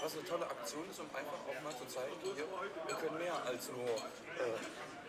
[0.03, 3.35] Was eine tolle Aktion ist, um einfach auch mal zu zeigen, hier, wir können mehr
[3.45, 4.59] als nur äh,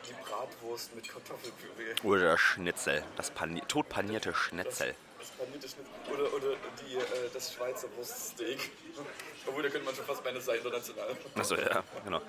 [0.07, 1.93] die Bratwurst mit Kartoffelpüree.
[2.03, 3.03] Oder Schnitzel.
[3.15, 4.87] Das pani totpanierte Schnitzel.
[4.87, 5.91] Das panierte Schnitzel.
[6.13, 8.71] Oder, oder die, äh, das Schweizer Wurststeak.
[9.47, 11.15] Obwohl, da könnte man schon fast meine sein international.
[11.35, 12.21] Achso, ja, genau.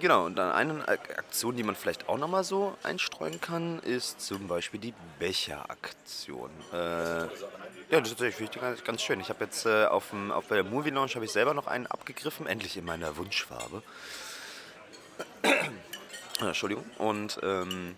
[0.00, 4.48] Genau, und dann eine Aktion, die man vielleicht auch nochmal so einstreuen kann, ist zum
[4.48, 6.50] Beispiel die Becheraktion.
[6.72, 7.28] Äh, ja,
[7.90, 9.20] das ist tatsächlich ganz, ganz schön.
[9.20, 11.86] Ich habe jetzt äh, auf, dem, auf der Movie Launch habe ich selber noch einen
[11.86, 13.82] abgegriffen, endlich in meiner Wunschfarbe.
[16.40, 16.84] Entschuldigung.
[16.98, 17.96] Und ähm,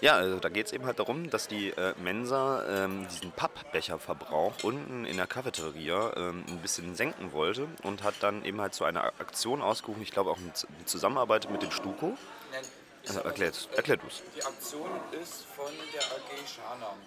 [0.00, 4.62] ja, also da geht es eben halt darum, dass die äh, Mensa ähm, diesen Pappbecherverbrauch
[4.62, 8.84] unten in der Cafeteria ähm, ein bisschen senken wollte und hat dann eben halt so
[8.84, 12.16] eine Aktion ausgerufen, ich glaube auch in Zusammenarbeit mit dem Stuko.
[12.50, 12.64] Nein,
[13.06, 14.22] Also so, äh, erklär du's.
[14.36, 14.90] Die Aktion
[15.22, 16.98] ist von der AG Schanam.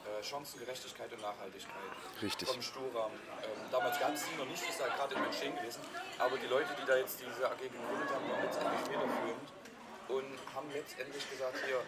[0.00, 1.90] Äh, Chancengerechtigkeit und Nachhaltigkeit.
[2.22, 2.48] Richtig.
[2.48, 3.12] Vom Sturam.
[3.44, 5.80] Ähm, damals gab es die noch nicht, ist da gerade im Entstehen gewesen.
[6.18, 9.48] Aber die Leute, die da jetzt diese AG gegründet haben, waren letztendlich federführend
[10.08, 11.80] und haben letztendlich gesagt, hier,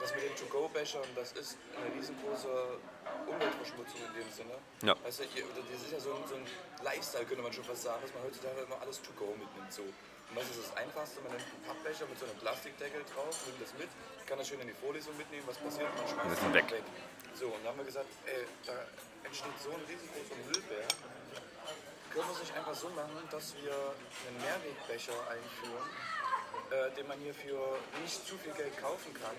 [0.00, 2.78] das mit den To-Go-Bechern, das ist eine riesengroße
[3.26, 4.56] Umweltverschmutzung in dem Sinne.
[4.82, 4.94] Ja.
[5.04, 6.46] Weißt du, das ist ja so ein, so ein
[6.82, 9.72] Lifestyle, könnte man schon fast sagen, dass man heutzutage immer alles To-Go mitnimmt.
[9.72, 9.82] So.
[9.82, 11.20] Und was ist das Einfachste?
[11.20, 13.88] Man nimmt einen Pappbecher mit so einem Plastikdeckel drauf, nimmt das mit,
[14.26, 15.44] kann das schön in die Vorlesung mitnehmen.
[15.46, 15.88] Was passiert?
[15.94, 16.82] Man schmeißt Das es ist weg.
[17.34, 18.74] So, und dann haben wir gesagt, ey, da
[19.24, 20.90] entsteht so ein riesengroßer Müllberg.
[22.10, 25.86] Können wir es nicht einfach so machen, dass wir einen Mehrwegbecher einführen,
[26.70, 29.34] äh, den man hier für nicht zu viel Geld kaufen kann.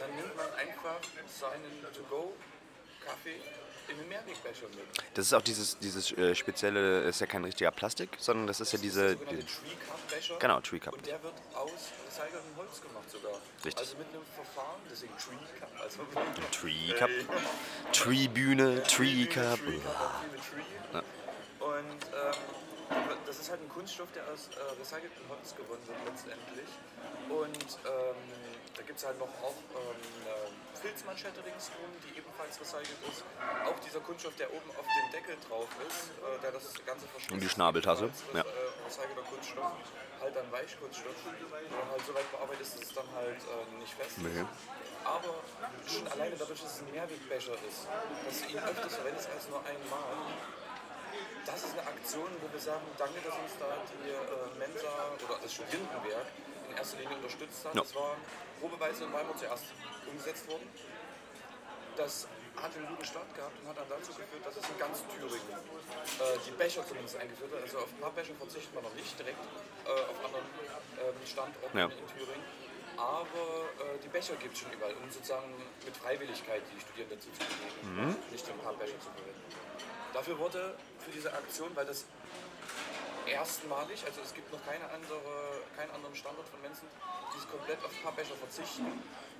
[0.00, 3.40] Dann nimmt man einfach seinen To-Go-Kaffee
[3.88, 4.86] in den Mehrwegbecher mit.
[5.14, 8.72] Das ist auch dieses, dieses äh, spezielle, ist ja kein richtiger Plastik, sondern das ist
[8.72, 9.16] ja diese.
[9.16, 10.38] Der sogenannte die, Tree Cup Becher.
[10.38, 10.94] Genau, Tree Cup.
[10.94, 11.70] Und der wird aus
[12.06, 13.32] recyceltem Holz gemacht sogar.
[13.64, 13.78] Richtig.
[13.78, 15.70] Also mit einem Verfahren, deswegen Tree Cup.
[15.80, 15.98] Also
[16.52, 17.10] Tree Cup.
[17.92, 18.88] Tree Cup.
[18.88, 21.04] Tree Cup.
[21.60, 26.68] Und ähm, das ist halt ein Kunststoff, der aus äh, recyceltem Holz gewonnen wird letztendlich.
[27.28, 28.49] Und ähm,
[28.80, 33.20] da gibt es halt noch auch ähm, Filzmanschette ringsrum, die ebenfalls recycelt ist.
[33.68, 37.32] Auch dieser Kunststoff, der oben auf dem Deckel drauf ist, äh, der das Ganze verschließt.
[37.32, 38.40] Und die Schnabeltasse, ebenfalls ja.
[38.40, 39.76] Äh, recycelter Kunststoff,
[40.24, 41.12] halt dann Weichkunststoff.
[41.12, 44.24] Und halt so weit bearbeitet ist, dass es dann halt äh, nicht fest ist.
[44.24, 44.48] Nee.
[45.04, 45.34] Aber
[45.84, 49.60] schon alleine dadurch, dass es ein Mehrwegbecher ist, dass du ihn öfters verwendest als nur
[49.60, 50.16] einmal,
[51.44, 54.88] das ist eine Aktion, wo wir sagen, danke, dass uns da die äh, Mensa
[55.20, 56.32] oder das Studierendenwerk
[56.80, 57.74] erster Linie unterstützt hat.
[57.74, 57.80] Ja.
[57.82, 58.16] Das war
[58.60, 59.64] probeweise in Weimar zuerst
[60.08, 60.66] umgesetzt worden.
[61.96, 65.04] Das hat einen guten Start gehabt und hat dann dazu geführt, dass es in ganz
[65.12, 67.62] Thüringen äh, die Becher zumindest eingeführt hat.
[67.62, 70.44] Also auf Pappbecher verzichtet man noch nicht direkt äh, auf anderen
[71.00, 71.84] ähm, Standorten Ja.
[71.86, 72.44] in Thüringen.
[72.96, 75.48] Aber äh, die Becher gibt es schon überall, um sozusagen
[75.84, 79.40] mit Freiwilligkeit die Studierenden dazu zu bewegen, nicht den Pappbecher zu verwenden.
[80.12, 82.04] Dafür wurde für diese Aktion, weil das
[83.30, 86.86] erstmalig, also es gibt noch keine andere, keinen anderen Standort von Mensen,
[87.32, 88.86] die es komplett auf Pappbecher verzichten.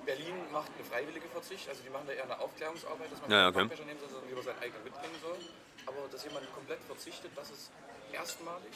[0.05, 3.49] Berlin macht eine freiwillige Verzicht, also die machen da eher eine Aufklärungsarbeit, dass man Ja,
[3.49, 3.59] okay.
[3.67, 5.37] Pappbecher nehmen soll, sondern lieber seinen eigenen mitbringen soll.
[5.85, 7.71] Aber dass jemand komplett verzichtet, das ist
[8.11, 8.73] erstmalig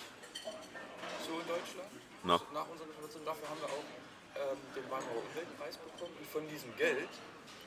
[1.25, 1.91] so in Deutschland.
[2.23, 2.41] Na.
[2.53, 3.25] Nach unserer Situation.
[3.25, 3.87] Dafür haben wir auch
[4.35, 6.13] ähm, den Weimarer Umweltpreis bekommen.
[6.17, 7.09] Und von diesem Geld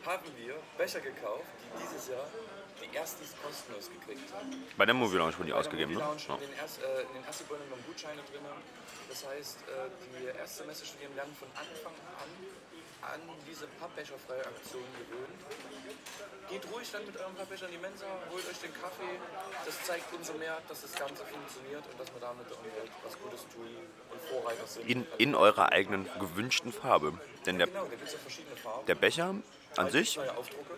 [0.04, 2.26] haben wir Becher gekauft, die dieses Jahr
[2.80, 4.50] die Erstis kostenlos gekriegt haben.
[4.76, 6.00] Bei der Movie Lounge wurden die ausgegeben, ne?
[6.00, 6.34] Ja.
[6.34, 7.24] in den, erst, äh, in den
[7.70, 8.42] wir Gutscheine drin.
[9.08, 12.28] Das heißt, äh, die Erstsemesterstudierenden werden von Anfang an
[13.02, 15.40] an diese Pappbecherfreie Aktion gewöhnt.
[16.48, 19.20] Geht ruhig dann mit eurem Pappbecher in die Mensa, holt euch den Kaffee.
[19.64, 22.46] Das zeigt umso mehr, dass das Ganze funktioniert und dass wir damit
[23.04, 23.68] was Gutes tun
[24.10, 24.88] und Vorreiter sind.
[24.88, 27.12] In, in eurer eigenen gewünschten Farbe.
[27.46, 28.86] Denn der, genau, da gibt es ja verschiedene Farben.
[28.86, 29.42] der Becher an
[29.76, 30.74] Halt sich, Neue Aufdrucke.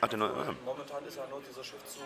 [0.00, 2.02] ach, der neue, ah, Momentan ist ja nur dieser Schriftzug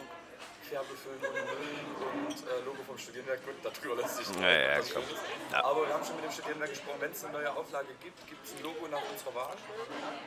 [0.75, 3.47] Färbefüllen ohne Müll und äh, Logo vom Studierendenwerk.
[3.47, 5.03] Gut, darüber lässt sich Ja, ja, klar.
[5.07, 5.21] Schönes.
[5.53, 5.65] Ja.
[5.65, 8.45] Aber wir haben schon mit dem Studierendenwerk gesprochen, wenn es eine neue Auflage gibt, gibt
[8.45, 9.55] es ein Logo nach unserer Wahl.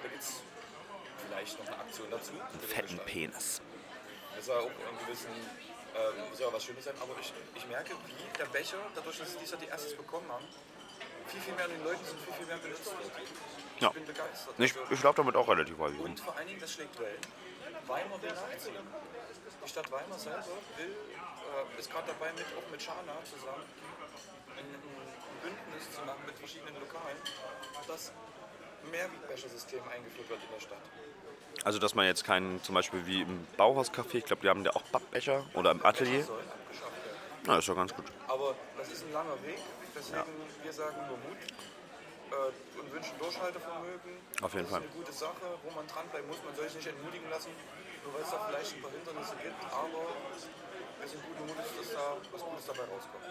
[0.04, 0.40] Da gibt es
[1.28, 2.32] vielleicht noch eine Aktion dazu.
[2.66, 3.62] fetten Penis.
[4.38, 8.38] Das soll auch einen gewissen, ähm, soll was Schönes sein, aber ich, ich merke, wie
[8.40, 10.46] der Becher, dadurch, dass dieser die erstes bekommen haben,
[11.28, 13.12] viel, viel mehr an den Leuten sind, viel, viel mehr benutzt wird.
[13.76, 13.90] Ich Ja.
[13.90, 14.54] bin begeistert.
[14.60, 16.06] Ich, ich laufe damit auch relativ häufig rum.
[16.06, 17.20] und vor allen Dingen, das schlägt Wellen.
[17.88, 18.76] Weimar will nachziehen.
[19.64, 20.44] Die Stadt Weimar selber
[20.78, 23.64] will, äh, ist gerade dabei, mit, auch mit Schana zusammen
[24.58, 27.18] ein, ein Bündnis zu machen mit verschiedenen Lokalen,
[27.88, 28.12] dass
[28.92, 30.84] Mehrwegbechersystem eingeführt wird in der Stadt.
[31.64, 34.72] Also, dass man jetzt keinen, zum Beispiel wie im Bauhauscafé, ich glaube, die haben ja
[34.76, 36.28] auch Pappbecher oder im Atelier.
[37.46, 38.06] Na, ist doch ganz gut.
[38.28, 39.60] Aber das ist ein langer Weg,
[39.96, 40.24] deswegen
[40.64, 41.38] wir sagen nur Mut
[42.32, 44.12] äh, und wünschen Durchhaltevermögen.
[44.42, 44.82] Auf jeden das Fall.
[44.82, 46.38] ist eine gute Sache, wo man dranbleiben muss.
[46.44, 47.52] Man soll sich nicht entmutigen lassen,
[48.04, 49.62] nur weil es da vielleicht ein paar Hindernisse gibt.
[49.72, 50.04] Aber
[51.00, 53.24] wir sind guten Mutes, dass da was Gutes dabei rauskommt.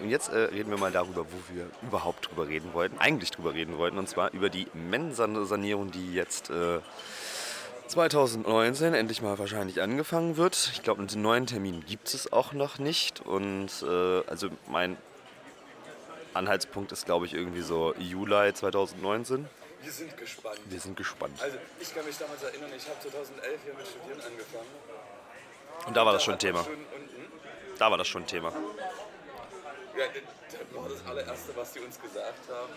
[0.00, 3.54] Und jetzt äh, reden wir mal darüber, wo wir überhaupt drüber reden wollten, eigentlich drüber
[3.54, 6.80] reden wollten, und zwar über die Mensa-Sanierung, die jetzt äh,
[7.92, 10.70] 2019 endlich mal wahrscheinlich angefangen wird.
[10.72, 13.20] Ich glaube, einen neuen Termin gibt es auch noch nicht.
[13.20, 14.96] Und äh, also mein
[16.34, 19.48] Anhaltspunkt ist, glaube ich, irgendwie so Juli 2019.
[19.82, 20.60] Wir sind gespannt.
[20.66, 21.40] Wir sind gespannt.
[21.42, 24.68] Also ich kann mich damals erinnern, ich habe 2011 hier mit Studieren angefangen.
[25.86, 26.62] Und da war das schon Thema.
[26.62, 27.32] Schon unten,
[27.78, 28.50] Da war das schon Thema.
[28.50, 32.72] ja, das war das allererste, was die uns gesagt haben.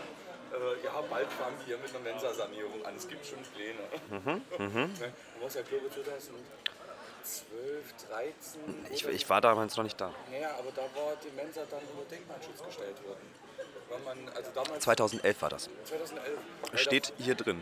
[0.52, 2.96] Äh, ja, bald fangen wir hier mit einer Mensa-Sanierung an.
[2.96, 3.80] Es gibt schon Pläne.
[4.10, 4.42] Mhm,
[5.00, 8.86] Ne, Du warst ja, glaube ich, 2012, 13.
[8.92, 10.12] Ich, ich war damals noch nicht da.
[10.32, 13.45] Ja, aber da war die Mensa dann unter Denkmalschutz gestellt worden.
[13.90, 15.70] Weil man, also damals 2011 war das.
[15.86, 16.40] 2011.
[16.72, 17.62] Weil Steht hier drin.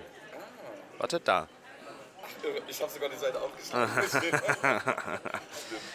[0.98, 1.48] Warte, da.
[2.68, 3.92] Ich habe sogar die Seite aufgeschlagen.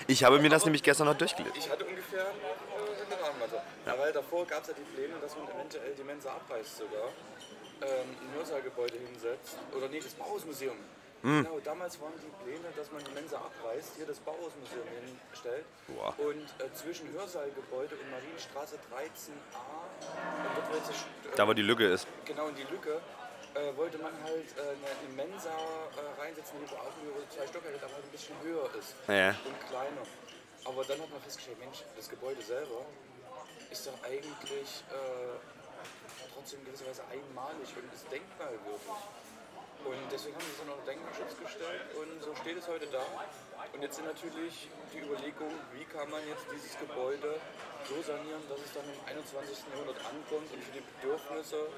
[0.06, 1.58] Ich habe mir das nämlich gestern noch durchgelesen.
[1.58, 3.62] Ich hatte ungefähr äh, eine Rahmenmatte.
[3.84, 3.98] Ja.
[3.98, 7.08] Weil davor gab es ja die Pläne, dass man eventuell die Mensa abreißt sogar,
[7.82, 9.58] ähm, ein Hörsaal-Gebäude hinsetzt.
[9.76, 10.76] Oder nee, das Bauhausmuseum.
[11.22, 11.42] Hm.
[11.44, 14.86] Genau, damals waren die Pläne, dass man die Mensa abreißt, hier das Bauhausmuseum
[15.30, 15.64] hinstellt.
[15.88, 16.14] Boah.
[16.18, 21.62] Und äh, zwischen Hörsaalgebäude und Marienstraße 13a, und dort wird sich, äh, Da, wo die
[21.62, 22.06] Lücke ist.
[22.24, 23.00] genau in die Lücke,
[23.54, 27.94] äh, wollte man halt äh, eine, Mensa äh, reinsetzen, die auf Augenhöhe zwei Stockwerke, aber
[27.94, 29.30] halt ein bisschen höher ist Ja.
[29.30, 30.02] und kleiner.
[30.64, 32.84] Aber dann hat man festgestellt, Mensch, das Gebäude selber
[33.70, 35.34] ist doch eigentlich äh,
[36.34, 38.80] trotzdem gewisserweise einmalig und ist denkmalwürdig.
[39.84, 43.02] Und deswegen haben sie dann unter Denkmalschutz gestellt und so steht es heute da.
[43.72, 47.38] Und jetzt sind natürlich die Überlegungen, wie kann man jetzt dieses Gebäude
[47.86, 49.64] so sanieren, dass es dann im 21.
[49.72, 51.68] Jahrhundert ankommt und für die Bedürfnisse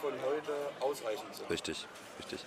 [0.00, 1.50] von heute ausreichend sind.
[1.50, 1.86] Richtig,
[2.18, 2.44] richtig.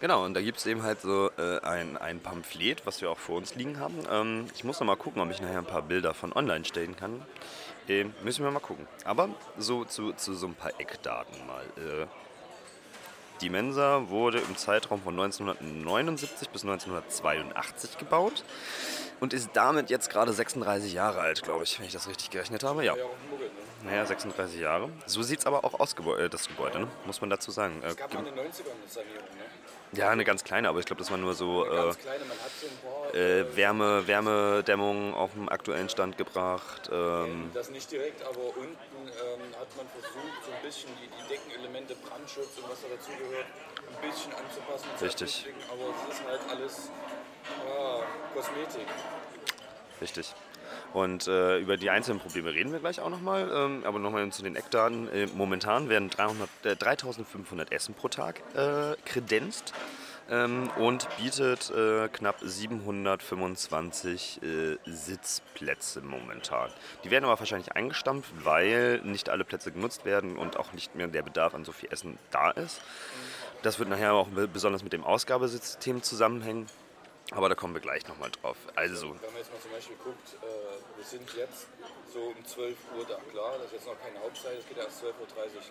[0.00, 3.18] Genau, und da gibt es eben halt so äh, ein, ein Pamphlet, was wir auch
[3.18, 3.98] vor uns liegen haben.
[4.10, 6.96] Ähm, ich muss noch mal gucken, ob ich nachher ein paar Bilder von online stellen
[6.96, 7.24] kann.
[7.88, 8.86] Ähm, müssen wir mal gucken.
[9.04, 11.64] Aber so zu, zu so ein paar Eckdaten mal.
[11.76, 12.06] Äh,
[13.42, 18.44] die Mensa wurde im Zeitraum von 1979 bis 1982 gebaut
[19.20, 22.62] und ist damit jetzt gerade 36 Jahre alt, glaube ich, wenn ich das richtig gerechnet
[22.62, 22.84] habe.
[22.84, 22.94] Ja,
[23.84, 24.90] naja, 36 Jahre.
[25.06, 26.88] So sieht es aber auch aus, Gebäude, das Gebäude, ne?
[27.04, 27.82] muss man dazu sagen.
[27.82, 28.48] Äh, Es gab mal den 90ern eine
[28.88, 29.98] Sanierung, ne?
[29.98, 32.38] ja, eine ganz kleine, aber ich glaube, das war nur so äh, Ganz kleine, man
[32.38, 33.01] hat so ein paar.
[33.14, 36.90] Äh, Wärme, Wärmedämmung auf den aktuellen Stand gebracht.
[36.92, 41.28] Ähm, Das nicht direkt, aber unten ähm, hat man versucht, so ein bisschen die, die
[41.28, 44.88] Deckenelemente, Brandschutz und was da dazugehört, ein bisschen anzupassen.
[45.00, 45.46] Richtig.
[45.70, 46.90] Aber es ist halt alles
[47.66, 48.00] ja,
[48.34, 48.86] Kosmetik.
[50.00, 50.34] richtig.
[50.94, 53.50] Und äh, über die einzelnen Probleme reden wir gleich auch nochmal.
[53.52, 55.08] Ähm, aber nochmal zu den Eckdaten.
[55.08, 59.72] Äh, momentan werden 300, äh, 3500 Essen pro Tag äh, kredenzt.
[60.30, 66.70] Ähm, und bietet äh, knapp 725 äh, Sitzplätze momentan.
[67.04, 71.06] Die werden aber wahrscheinlich eingestampft, weil nicht alle Plätze genutzt werden und auch nicht mehr
[71.08, 72.80] der Bedarf an so viel Essen da ist.
[73.62, 76.66] Das wird nachher auch be- besonders mit dem Ausgabesystem zusammenhängen.
[77.30, 78.56] Aber da kommen wir gleich nochmal drauf.
[78.74, 80.46] Also, Wenn man jetzt mal zum Beispiel guckt, äh,
[80.98, 81.66] wir sind jetzt
[82.12, 85.02] so um 12 Uhr da, klar, das ist jetzt noch keine Hauptzeit, es geht erst
[85.02, 85.08] 12.30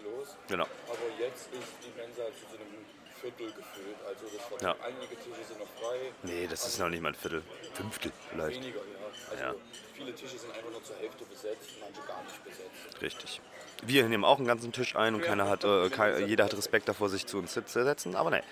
[0.08, 0.36] Uhr los.
[0.48, 0.66] genau.
[0.88, 2.82] Aber jetzt ist die Mensa zu so einem
[3.22, 3.98] Viertel gefüllt.
[4.08, 4.76] Also das war, Ja.
[4.86, 5.98] einige Tische sind noch frei.
[6.24, 7.44] Nee, das ist noch nicht mal ein Viertel.
[7.74, 8.60] Fünftel vielleicht.
[8.62, 9.32] Weniger, ja.
[9.32, 9.56] Also Ja.
[9.96, 13.02] viele Tische sind einfach nur zur Hälfte besetzt, manche gar nicht besetzt.
[13.02, 13.42] Richtig.
[13.84, 16.88] Wir nehmen auch einen ganzen Tisch ein und keiner hat, äh, kei- jeder hat Respekt
[16.88, 18.44] davor, sich zu uns zu setzen, aber nein.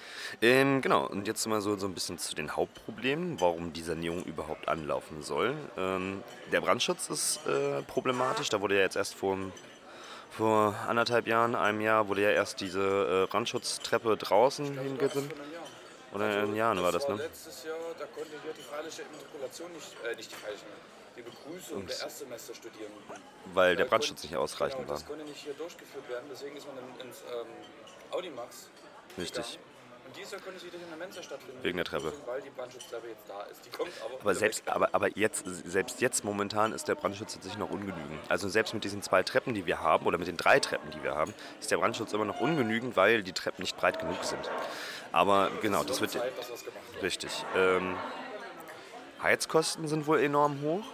[0.42, 4.24] Ähm, genau, und jetzt mal so, so ein bisschen zu den Hauptproblemen, warum die Sanierung
[4.24, 5.56] überhaupt anlaufen soll.
[5.78, 9.38] Ähm, der Brandschutz ist äh, problematisch, da wurde ja jetzt erst vor,
[10.30, 15.14] vor anderthalb Jahren, einem Jahr, wurde ja erst diese äh, Brandschutztreppe draußen hingesetzt.
[15.14, 15.64] Vor einem Jahr.
[16.12, 17.24] Oder in Jahren war das, war ne?
[17.24, 20.66] letztes Jahr, da konnte hier die freiliche Immatrikulation nicht, äh, nicht die freiliche,
[21.16, 23.00] die Begrüßung der Erstsemesterstudierenden.
[23.54, 24.98] Weil der Brandschutz konnte- nicht ausreichend genau, war.
[24.98, 27.48] Das konnte nicht hier durchgeführt werden, deswegen ist man in, ins ähm,
[28.12, 28.70] Audimax
[29.18, 29.60] Richtig.
[30.10, 31.64] Und dieses Jahr konnte es wieder in der Mensa stattfinden.
[31.64, 32.12] Wegen der Treppe.
[32.26, 33.64] Weil die Brandschutztreppe jetzt da ist.
[33.64, 34.20] Die kommt aber.
[34.20, 38.20] Aber selbst, aber, aber jetzt, selbst jetzt momentan ist der Brandschutz tatsächlich noch ungenügend.
[38.28, 41.04] Also selbst mit diesen zwei Treppen, die wir haben, oder mit den drei Treppen, die
[41.04, 44.50] wir haben, ist der Brandschutz immer noch ungenügend, weil die Treppen nicht breit genug sind.
[45.12, 47.04] Aber genau, das wird Zeit, wird.
[47.04, 47.46] richtig.
[47.56, 47.96] Ähm,
[49.22, 50.86] Heizkosten sind wohl enorm hoch,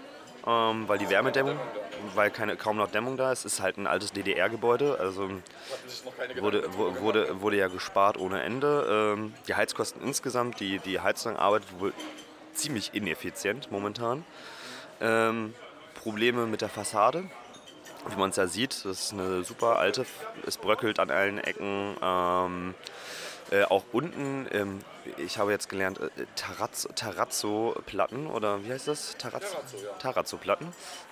[0.45, 1.57] ähm, weil die Wärmedämmung,
[2.13, 3.45] weil keine, kaum noch Dämmung da ist.
[3.45, 5.29] Es ist halt ein altes DDR-Gebäude, also
[6.35, 9.13] wurde, wurde, wurde ja gespart ohne Ende.
[9.17, 11.93] Ähm, die Heizkosten insgesamt, die, die Heizung arbeitet wohl
[12.53, 14.25] ziemlich ineffizient momentan.
[15.01, 15.53] Ähm,
[16.01, 17.23] Probleme mit der Fassade.
[18.07, 20.05] Wie man es ja sieht, das ist eine super alte,
[20.45, 21.95] es bröckelt an allen Ecken.
[22.01, 22.75] Ähm,
[23.51, 24.79] äh, auch unten, ähm,
[25.17, 29.15] ich habe jetzt gelernt, äh, Tarazzo- Tarazzo-Platten oder wie heißt das?
[29.17, 29.91] Tarazzo, Tarazzo, ja.
[29.99, 30.67] Tarazzo-Platten.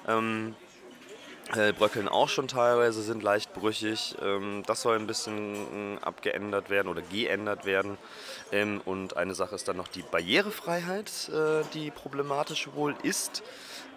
[0.08, 0.56] Ähm,
[1.52, 4.16] äh, bröckeln auch schon teilweise, sind leicht brüchig.
[4.22, 7.98] Ähm, das soll ein bisschen äh, abgeändert werden oder geändert werden.
[8.52, 13.44] Ähm, und eine Sache ist dann noch die Barrierefreiheit, äh, die problematisch wohl ist,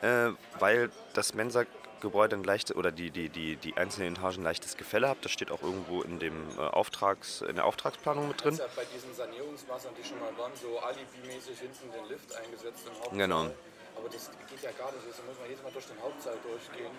[0.02, 4.76] äh, weil das Mensa-Gebäude ein leichtes oder die, die, die, die einzelnen Etagen ein leichtes
[4.76, 5.18] Gefälle hat.
[5.22, 8.56] Das steht auch irgendwo in, dem, äh, Auftrags, in der Auftragsplanung mit drin.
[8.56, 12.94] ja bei diesen Sanierungsmaßnahmen, die schon mal waren, so alibimäßig hinten den Lift eingesetzt im
[12.94, 13.18] Hauptsaal.
[13.18, 13.50] Genau.
[13.96, 15.06] Aber das geht ja gar nicht.
[15.06, 16.92] Also muss man jedes Mal durch den Hauptsaal durchgehen,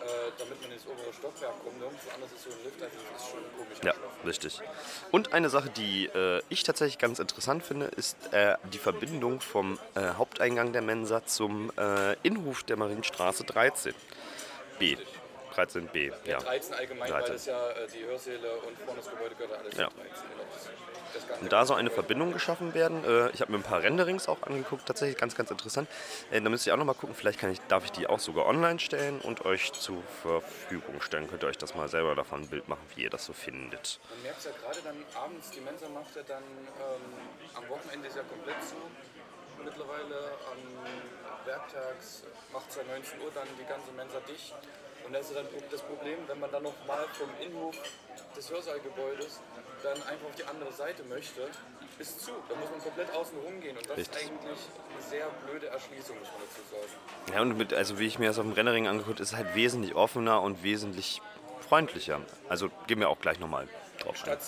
[0.00, 1.78] äh, damit man ins obere Stockwerk kommt.
[1.78, 3.78] Nirgendwo anders ist so ein Lift, also das ist schon komisch.
[3.82, 4.60] Ja, richtig.
[5.10, 9.78] Und eine Sache, die äh, ich tatsächlich ganz interessant finde, ist äh, die Verbindung vom
[9.94, 13.94] äh, Haupteingang der Mensa zum äh, Innenhof der Marienstraße 13.
[14.78, 14.96] B.
[15.62, 16.38] 13b, ja.
[16.38, 17.22] 13 allgemein, 13.
[17.28, 19.88] weil das ja äh, die Hörsäle und vorne das Gebäude gehört alles Ja.
[19.88, 20.10] zu 13.
[21.26, 21.40] Genau.
[21.40, 21.90] Und da soll eine.
[21.90, 23.04] Verbindung geschaffen werden.
[23.04, 25.88] Äh, ich habe mir ein paar Renderings auch angeguckt, tatsächlich ganz, ganz interessant.
[26.30, 28.46] Äh, da müsst ihr auch nochmal gucken, vielleicht kann ich, darf ich die auch sogar
[28.46, 31.28] online stellen und euch zur Verfügung stellen.
[31.28, 33.98] Könnt ihr euch das mal selber davon ein Bild machen, wie ihr das so findet.
[34.08, 38.06] Man merkt es ja gerade dann abends, die Mensa macht ja dann ähm, am Wochenende
[38.08, 38.76] ist ja komplett zu.
[39.62, 40.16] Mittlerweile
[40.50, 44.54] am Werktags macht es ja 19 Uhr dann die ganze Mensa dicht.
[45.10, 47.74] Und das ist dann das Problem, wenn man dann noch mal vom Innenhof
[48.36, 49.40] des Hörsaalgebäudes
[49.82, 51.48] dann einfach auf die andere Seite möchte,
[51.98, 52.30] ist zu.
[52.48, 53.76] Da muss man komplett außen rumgehen.
[53.76, 54.22] Und das Richtig.
[54.22, 54.58] ist eigentlich
[54.92, 57.34] eine sehr blöde Erschließung, muss man dazu sagen.
[57.34, 59.52] Ja, und mit, also wie ich mir das auf dem Rendering angeguckt, ist es halt
[59.56, 61.20] wesentlich offener und wesentlich
[61.68, 62.20] freundlicher.
[62.48, 63.66] Also gehen wir auch gleich nochmal
[63.98, 64.16] drauf ein.
[64.16, 64.38] Statt,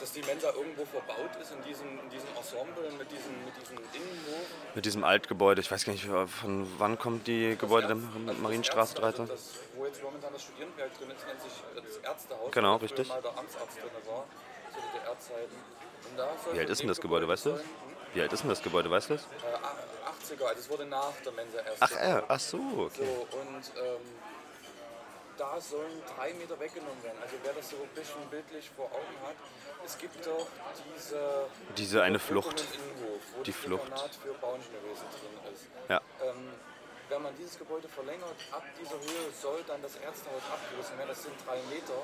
[0.00, 3.76] dass die Mensa irgendwo verbaut ist in diesem, in diesem Ensemble, mit diesem, mit diesem
[3.78, 4.46] Innenhof.
[4.74, 8.94] Mit diesem Altgebäude, ich weiß gar nicht, von wann kommt die Gebäude der Also Marienstraße
[8.94, 9.30] das Ärzte- 13?
[9.30, 12.52] Also das, wo jetzt momentan das Studierendenwerk drin ist, nennt sich das Ärztehaus.
[12.52, 13.08] Genau, richtig.
[13.08, 14.24] mal der Amtsarzt drin war,
[14.72, 15.56] zu DDR-Zeiten.
[16.52, 17.56] Wie alt ist denn das Gebäude, weißt du?
[17.56, 17.64] sein,
[18.14, 19.24] Wie alt ist denn das Gebäude, weißt du das?
[19.24, 21.82] hm, äh, 80er, also es wurde nach der Mensa erst.
[21.82, 22.04] Ach, gebaut.
[22.04, 23.04] äh, ach so, okay.
[23.04, 24.00] So, und ähm,
[25.36, 27.18] da sollen drei Meter weggenommen werden.
[27.20, 29.34] Also wer das so ein bisschen bildlich vor Augen hat,
[29.84, 30.46] es gibt doch
[30.94, 32.60] diese, Diese eine Flucht.
[32.60, 33.98] Innenhof, wo Die Flucht.
[34.22, 35.66] Für drin ist.
[35.88, 36.00] Ja.
[36.22, 36.52] Ähm,
[37.12, 41.22] wenn man dieses Gebäude verlängert, ab dieser Höhe soll dann das Ärztehaus abgerissen werden, das
[41.22, 42.00] sind drei Meter,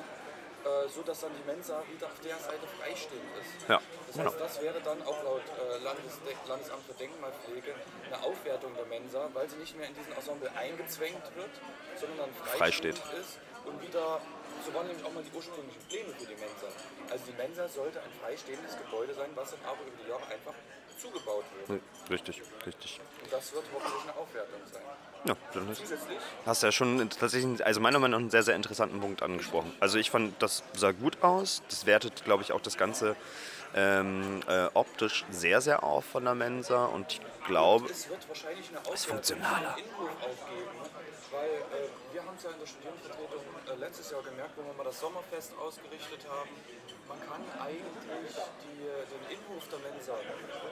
[0.69, 3.69] äh, so dass dann die Mensa wieder auf der Seite freistehend ist.
[3.69, 4.29] Ja, Das genau.
[4.29, 7.73] heißt, das wäre dann auch laut äh, Landesde Landesamt für Denkmalpflege
[8.05, 11.55] eine Aufwertung der Mensa, weil sie nicht mehr in diesen Ensemble eingezwängt wird,
[11.97, 14.21] sondern dann Frei freistehend ist und wieder,
[14.61, 16.69] so waren nämlich auch mal die ursprünglichen Pläne für die Mensa.
[17.09, 20.55] Also die Mensa sollte ein freistehendes Gebäude sein, was dann aber über die Jahre einfach
[20.99, 21.81] zugebaut wird.
[21.81, 21.81] Hm,
[22.11, 23.01] Richtig, richtig.
[23.23, 24.83] Und das wird hoffentlich eine Aufwertung sein.
[25.25, 28.55] Ja, dann ist Zusätzlich Hast ja schon tatsächlich, also meiner Meinung nach einen sehr, sehr
[28.57, 29.73] interessanten Punkt angesprochen.
[29.81, 31.63] Also ich fand, das sah gut aus.
[31.69, 33.17] Das wertet, glaube ich, auch das ganze
[33.75, 38.67] Ähm, äh, optisch sehr, sehr auf von der Mensa und ich glaube, Es wird wahrscheinlich
[38.71, 39.73] eine Auswertung funktionaler.
[39.75, 40.65] aufgeben?
[41.31, 44.73] Weil äh, wir haben es ja in der Studierendenvertretung äh, letztes Jahr gemerkt, wo wir
[44.75, 46.51] mal das Sommerfest ausgerichtet haben.
[47.09, 50.15] Man kann eigentlich die, den Innenhof der Mensa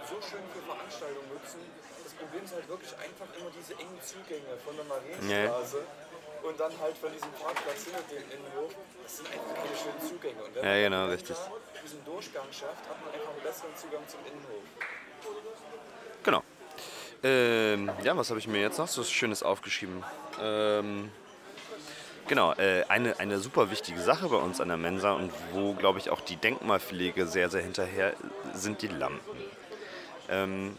[0.09, 1.61] so schön für Veranstaltungen nutzen.
[2.05, 5.81] Das Problem ist halt wirklich einfach immer diese engen Zugänge von der Marienstraße.
[6.43, 8.71] Und dann halt von diesem Parkplatz hinter dem Innenhof,
[9.03, 10.45] das sind einfach keine schönen Zugänge.
[10.45, 11.37] Und wenn Ja, man genau, dann richtig.
[11.83, 14.63] diesen Durchgang schafft, hat man einfach einen besseren Zugang zum Innenhof.
[16.23, 16.43] Genau.
[17.23, 20.05] Ähm, ja, was habe ich mir jetzt noch so Schönes aufgeschrieben?
[20.41, 21.11] Ähm,
[22.29, 25.99] genau, äh, eine, eine super wichtige Sache bei uns an der Mensa und wo, glaube
[25.99, 28.15] ich, auch die Denkmalpflege sehr, sehr hinterher
[28.55, 29.21] sind die Lampen.
[30.29, 30.77] Ähm,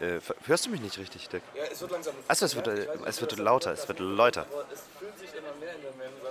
[0.00, 1.42] äh, hörst du mich nicht richtig, Dick?
[1.54, 2.14] Ja, es wird langsam.
[2.28, 4.46] Achso, es wird, Ja, nicht, es wie wird lauter, es wird lauter.
[4.72, 6.28] Es fühlt sich immer mehr in der Mensa.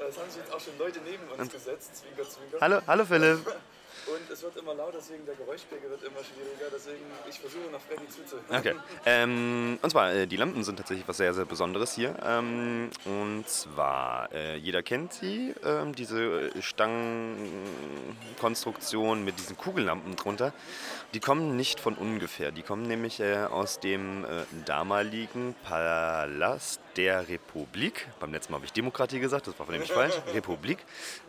[0.00, 2.58] Äh, Es haben sich jetzt auch schon Leute neben uns gesetzt, zwinker, zwinker.
[2.60, 3.40] Hallo, hallo Philipp.
[4.06, 6.66] Und es wird immer lauter, deswegen der Geräuschpegel wird immer schwieriger.
[6.74, 8.46] Deswegen, ich versuche nach Freddy zuzuhören.
[8.50, 8.74] Okay.
[9.06, 12.16] Ähm, und zwar, äh, die Lampen sind tatsächlich was sehr, sehr Besonderes hier.
[12.24, 20.52] Ähm, und zwar, äh, jeder kennt sie, ähm, diese Stangenkonstruktion mit diesen Kugellampen drunter.
[21.14, 22.50] Die kommen nicht von ungefähr.
[22.52, 28.08] Die kommen nämlich äh, aus dem äh, damaligen Palast der Republik.
[28.18, 30.14] Beim letzten Mal habe ich Demokratie gesagt, das war von nämlich falsch.
[30.34, 30.78] Republik.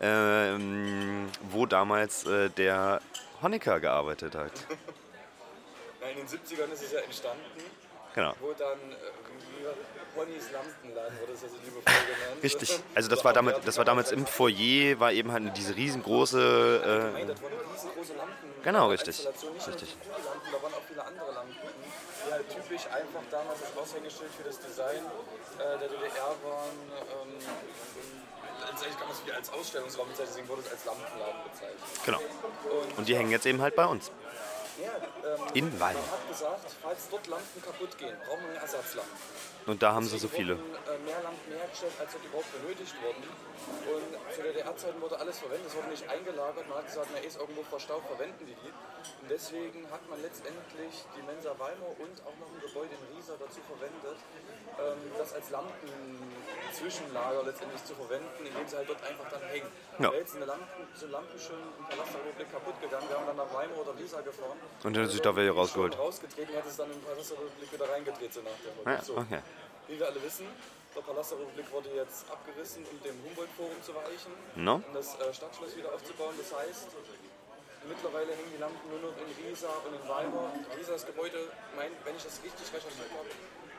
[0.00, 3.00] Ähm, wo damals äh, der
[3.42, 4.52] Honecker gearbeitet hat.
[6.10, 7.42] In den 70ern ist es ja entstanden,
[8.14, 8.34] Genau.
[8.40, 8.94] wo dann äh,
[9.64, 9.74] das?
[10.14, 12.42] Ponys Lampenladen wurde es ja so liebevoll genannt.
[12.42, 12.78] Richtig.
[12.94, 16.80] Also das war wir das war damals im Foyer, war eben halt diese riesengroße.
[16.84, 18.48] gemeint, Äh, das waren riesengroße Lampen.
[18.62, 19.26] Genau, richtig.
[19.66, 19.96] Richtig.
[20.06, 21.56] Lampen, da waren auch viele andere Lampen,
[22.26, 25.02] die halt typisch einfach damals das Aushängeschild für das Design
[25.58, 26.78] äh, der DDR waren.
[26.94, 27.30] Ähm,
[28.70, 32.04] und man es wieder als Ausstellungsraum bezeichnen, deswegen wurde es als Lampenladen bezeichnet.
[32.04, 32.20] genau.
[32.96, 34.10] Und die hängen jetzt eben halt bei uns.
[34.82, 36.02] Ja, ähm, In Weimar.
[36.02, 39.10] man hat gesagt, falls dort Lampen kaputt gehen, brauchen wir eine Ersatzlampe.
[39.66, 40.54] Und da haben sie so viele.
[40.56, 43.22] wurden äh, mehr Lampen hergestellt, als dort überhaupt benötigt wurden.
[43.84, 46.68] Und zu DDR-Zeiten wurde alles verwendet, es wurde nicht eingelagert.
[46.68, 48.72] Man hat gesagt, na, ist irgendwo verstaubt, verwenden die die.
[49.22, 53.34] Und deswegen hat man letztendlich die Mensa Weimar und auch noch ein Gebäude in Riesa
[53.38, 54.18] dazu verwendet,
[54.80, 59.70] ähm, das als Lampenzwischenlager letztendlich zu verwenden, indem sie halt dort einfach dann hängen.
[59.98, 60.10] Ja.
[60.10, 63.36] Wäre jetzt eine Lampen, so Lampen schon im Palast der Republik kaputt gegangen, wären dann
[63.36, 64.58] nach Weimar oder Riesa gefahren.
[64.82, 65.96] Und dann hat sich da welche rausgeholt.
[65.98, 68.90] rausgetreten, hätte es dann im Palast der Republik wieder reingedreht, so nach dem Motto.
[68.90, 69.16] Ja, So.
[69.16, 69.40] okay.
[69.86, 70.46] Wie wir alle wissen,
[70.94, 74.74] der Palast der Republik wurde jetzt abgerissen, um dem Humboldt-Forum zu weichen, No?
[74.86, 76.34] um das äh, Stadtschloss wieder aufzubauen.
[76.38, 76.88] Das heißt,
[77.88, 80.52] mittlerweile hängen die Lampen nur noch in Riesa und in Weimar.
[80.76, 83.28] Riesa, das Gebäude, mein, wenn ich das richtig recherchiert habe,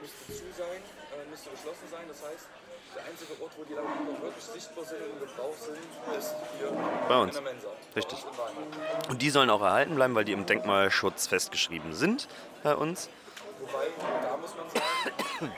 [0.01, 0.81] müsste zu sein,
[1.15, 2.05] äh, müsste geschlossen sein.
[2.07, 2.45] Das heißt,
[2.95, 5.79] der einzige Ort, wo die Lampen noch wirklich sichtbar sind und in Gebrauch sind,
[6.17, 6.71] ist hier
[7.07, 7.35] Bei uns.
[7.37, 7.67] in der Mensa.
[7.95, 8.19] Richtig.
[9.09, 12.27] Und die sollen auch erhalten bleiben, weil die im Denkmalschutz festgeschrieben sind
[12.63, 13.09] bei uns.
[13.59, 13.87] Wobei,
[14.21, 15.55] da muss man sagen,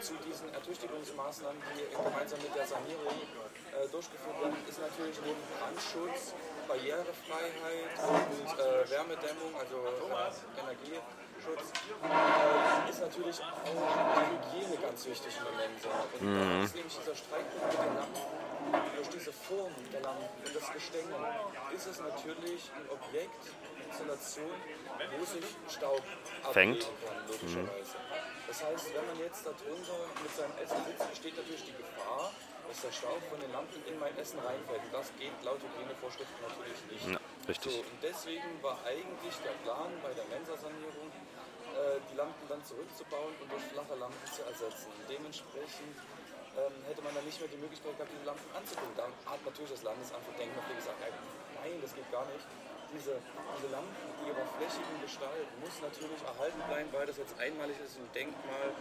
[0.00, 3.18] zu diesen Ertüchtigungsmaßnahmen, die gemeinsam mit der Sanierung
[3.74, 6.34] äh, durchgeführt werden, ist natürlich neben Brandschutz,
[6.68, 11.66] Barrierefreiheit und äh, Wärmedämmung, also äh, Energieschutz,
[12.02, 15.90] äh, ist natürlich auch die Hygiene ganz wichtig in der Mensa.
[16.20, 18.22] Und da ist nämlich dieser Streitpunkt mit den Lampen,
[18.96, 21.16] durch diese Form der Lampen und das Gestänge,
[21.74, 23.42] ist es natürlich ein Objekt,
[23.88, 24.52] Installation,
[25.18, 26.02] wo sich Staub
[26.52, 26.80] Fängt.
[26.80, 27.96] kann, logischerweise.
[28.48, 32.32] Das heißt, wenn man jetzt darunter mit seinem Essen sitzt, besteht natürlich die Gefahr,
[32.64, 34.80] dass der Staub von den Lampen in mein Essen reinfällt.
[34.88, 37.06] Und das geht laut Hygienevorschriften natürlich nicht.
[37.12, 37.76] Ja, richtig.
[37.76, 41.12] So, und deswegen war eigentlich der Plan bei der Mensa-Sanierung,
[41.76, 44.96] äh, die Lampen dann zurückzubauen und durch flache Lampen zu ersetzen.
[45.12, 45.96] Dementsprechend
[46.56, 48.96] ähm, hätte man dann nicht mehr die Möglichkeit gehabt, diese Lampen anzugucken.
[48.96, 52.48] Da hat natürlich das Landesamt für Denkmal gesagt, nein, das geht gar nicht.
[52.94, 57.96] Diese, diese Lampen ihrer flächigen Gestalt muss natürlich erhalten bleiben, weil das jetzt einmalig ist,
[57.98, 58.72] ein Denkmal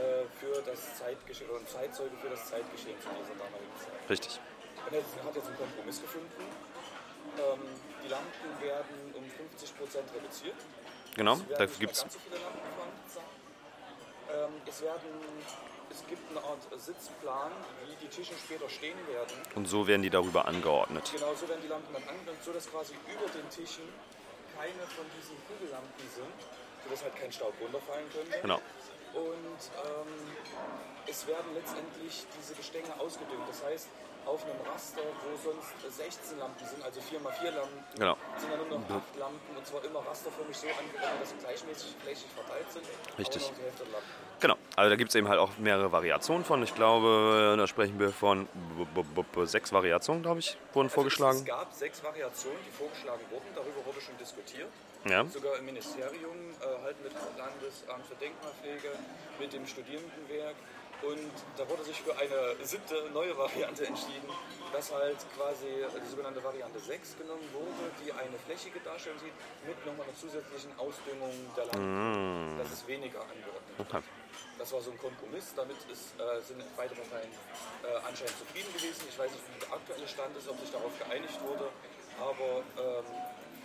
[0.00, 4.00] äh, für das Zeitgeschehen oder ein Zeitzeuge für das Zeitgeschehen zu dieser damaligen Zeit.
[4.08, 4.40] Richtig.
[4.76, 6.40] Man hat hat jetzt einen Kompromiss gefunden.
[7.36, 7.60] Ähm,
[8.02, 10.56] die Lampen werden um 50 Prozent reduziert.
[11.16, 12.00] Genau, Es werden da nicht mehr gibt es.
[12.00, 13.20] so.
[14.32, 15.10] Ähm, es, werden,
[15.90, 17.50] es gibt eine Art Sitzplan,
[17.86, 19.34] wie die Tische später stehen werden.
[19.54, 21.10] Und so werden die darüber angeordnet.
[21.12, 23.84] Genau so werden die Lampen dann angewendet, so dass quasi über den Tischen
[24.56, 26.38] keine von diesen Kugellampen sind,
[26.84, 28.38] sodass halt kein Staub runterfallen könnte.
[28.40, 28.60] Genau.
[29.14, 30.12] Und ähm,
[31.06, 33.42] es werden letztendlich diese Gestänge ausgedünnt.
[33.48, 33.88] Das heißt,
[34.26, 38.16] auf einem Raster, wo sonst 16 Lampen sind, also 4x4 Lampen, Genau.
[38.38, 41.96] sind dann nur noch 8 Lampen und zwar immer rasterförmig so angeordnet, dass sie gleichmäßig
[42.02, 42.84] flächig verteilt sind.
[43.18, 43.50] Richtig.
[44.38, 44.56] Genau.
[44.80, 46.62] Also da gibt es eben halt auch mehrere Variationen von.
[46.62, 48.48] Ich glaube, da sprechen wir von
[49.44, 51.44] sechs Variationen, glaube ich, wurden Es vorgeschlagen.
[51.44, 53.44] gab sechs Variationen, die vorgeschlagen wurden.
[53.54, 54.70] Darüber wurde schon diskutiert.
[55.04, 55.26] Ja.
[55.26, 56.32] Sogar im Ministerium,
[56.64, 58.88] äh, halt mit dem Landesamt für Denkmalpflege,
[59.38, 60.56] mit dem Studierendenwerk.
[61.02, 61.28] Und
[61.58, 64.32] da wurde sich für eine siebte neue Variante entschieden,
[64.72, 69.36] dass halt quasi die sogenannte Variante 6 genommen wurde, die eine flächige Darstellung sieht,
[69.68, 72.60] mit nochmal einer zusätzlichen Ausdüngung der Land.
[72.60, 73.76] Das ist weniger angeordnet.
[73.76, 74.00] Okay.
[74.60, 77.32] Das war so ein Kompromiss, damit ist, äh, sind beide Parteien
[77.80, 79.08] äh, anscheinend zufrieden gewesen.
[79.08, 81.64] Ich weiß nicht, wie der aktuelle Stand ist, ob sich darauf geeinigt wurde,
[82.20, 83.08] aber ähm,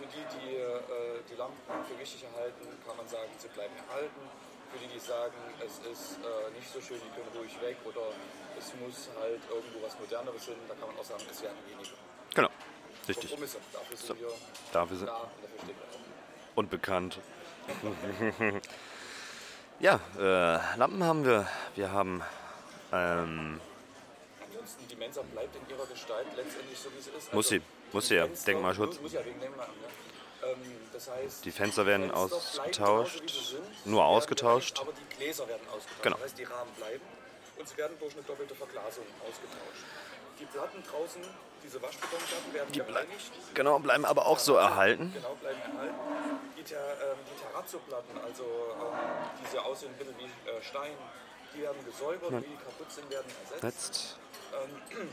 [0.00, 4.24] für die, die äh, die Lampen für wichtig erhalten, kann man sagen, sie bleiben erhalten.
[4.72, 8.16] Für die, die sagen, es ist äh, nicht so schön, die können ruhig weg oder
[8.56, 11.92] es muss halt irgendwo was Moderneres hin, da kann man auch sagen, es werden weniger.
[12.32, 12.48] Genau.
[13.04, 13.36] Richtig.
[13.36, 14.32] Kompromisse, dafür sind wir
[14.72, 17.20] Dafür sind da und dafür stehen wir und bekannt.
[19.80, 21.46] ja, äh, Lampen haben wir.
[21.74, 22.22] Wir haben.
[22.92, 23.60] Ähm,
[24.44, 27.32] Ansonsten, die Mensa bleibt in ihrer Gestalt letztendlich so, wie sie ist.
[27.34, 27.62] Muss sie.
[27.92, 28.24] Muss sie ja.
[28.26, 29.00] Fenster- Denkmalschutz.
[29.00, 29.66] Muss, ja wegen Denkmal.
[29.66, 29.72] Ne?
[30.50, 30.58] Ähm,
[30.92, 33.20] das heißt, Die Fenster werden bleiben ausgetauscht.
[33.26, 33.86] genauso, sind.
[33.86, 34.80] Nur werden ausgetauscht.
[34.80, 36.02] Aber die Gläser werden ausgetauscht.
[36.02, 36.16] Genau.
[36.16, 37.02] Das heißt, die Rahmen bleiben
[37.58, 39.84] und sie werden durch eine doppelte Verglasung ausgetauscht.
[40.38, 41.22] Die Platten draußen,
[41.64, 43.32] diese Waschbetonplatten, werden Die gereinigt.
[43.54, 45.10] genau, bleiben aber auch so erhalten.
[45.14, 45.94] Genau, bleiben erhalten.
[46.58, 48.98] Die, Ter, ähm, die Terrazzo-Platten, also ähm,
[49.44, 50.92] diese aussehen ein bisschen wie äh, Stein,
[51.54, 54.18] die werden gesäubert, die kaputt sind, werden ersetzt.
[54.52, 55.08] Ähm,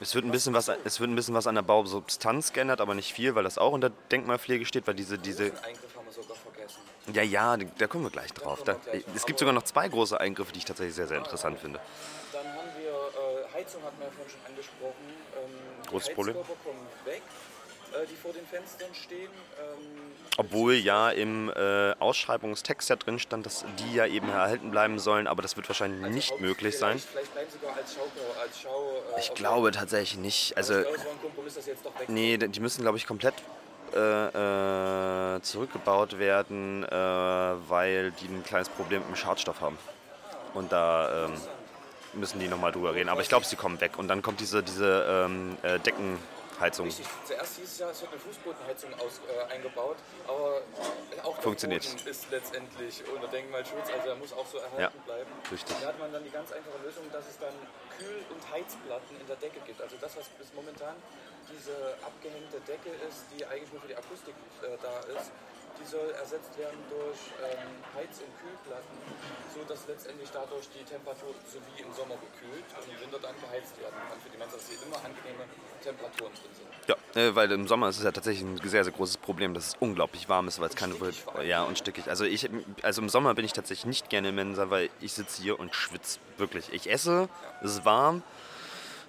[0.00, 2.94] Es wird, ein bisschen was, es wird ein bisschen was an der Bausubstanz geändert, aber
[2.96, 6.36] nicht viel, weil das auch unter Denkmalpflege steht, weil diese, diese Eingriff haben wir sogar
[6.36, 6.80] vergessen.
[7.12, 8.62] Ja, ja, da kommen wir gleich drauf.
[8.62, 8.76] Da,
[9.14, 11.80] es gibt sogar noch zwei große Eingriffe, die ich tatsächlich sehr, sehr interessant finde.
[12.32, 14.94] Dann haben wir äh, Heizung, hatten wir ja vorhin schon angesprochen.
[15.36, 16.36] Ähm, Großes Problem.
[16.36, 17.22] Heizkörper kommen weg,
[17.92, 19.30] äh, die vor den Fenstern stehen.
[19.60, 25.00] Ähm, Obwohl ja im äh, Ausschreibungstext ja drin stand, dass die ja eben erhalten bleiben
[25.00, 27.00] sollen, aber das wird wahrscheinlich also nicht möglich sein.
[27.00, 28.40] Vielleicht bleiben sie sogar als Schau.
[28.40, 30.56] Als Schau Ich glaube tatsächlich nicht.
[30.56, 32.96] Also, ich glaube, es war ein Kompromiss, das jetzt doch weg nee, die müssen, glaube
[32.96, 33.34] ich, komplett
[33.94, 39.78] äh, äh, zurückgebaut werden, äh, weil die ein kleines Problem mit dem Schadstoff haben.
[40.54, 41.32] Und da ähm,
[42.14, 43.08] müssen die nochmal drüber reden.
[43.08, 43.98] Aber ich glaube, sie kommen weg.
[43.98, 46.86] Und dann kommt diese, diese ähm, äh, Deckenheizung.
[46.86, 47.06] Richtig.
[47.24, 49.96] Zuerst hieß es ja, es wird eine Fußbodenheizung aus, äh, eingebaut,
[50.28, 50.60] aber
[51.24, 51.84] auch der Funktioniert.
[51.84, 55.30] Boden ist letztendlich unter Denkmalschutz, also er muss auch so erhalten Ja, bleiben.
[55.50, 55.76] richtig.
[55.80, 57.54] Da hat man dann die ganz einfache Lösung, dass es dann
[57.98, 59.80] Kühl- und Heizplatten in der Decke gibt.
[59.80, 60.94] Also das, was bis momentan
[61.50, 65.32] diese abgehängte Decke ist, die eigentlich nur für die Akustik äh, da ist,
[65.80, 68.96] die soll ersetzt werden durch ähm, Heiz- und Kühlplatten,
[69.54, 73.74] sodass letztendlich dadurch die Temperatur so wie im Sommer gekühlt und im Winter dann geheizt
[73.80, 75.44] werden kann für die Menschen, dass hier immer angenehme
[75.82, 76.68] Temperaturen drin sind.
[76.86, 79.68] Ja, äh, weil im Sommer ist es ja tatsächlich ein sehr, sehr großes Problem, dass
[79.68, 80.94] es unglaublich warm ist, weil es keine...
[80.94, 81.46] allem.
[81.46, 82.08] Ja, und stickig.
[82.08, 82.48] Also, ich,
[82.82, 85.74] also im Sommer bin ich tatsächlich nicht gerne im Mensa, weil ich sitze hier und
[85.74, 86.20] schwitze.
[86.36, 86.72] Wirklich.
[86.72, 87.28] Ich esse,
[87.62, 88.22] es ist warm.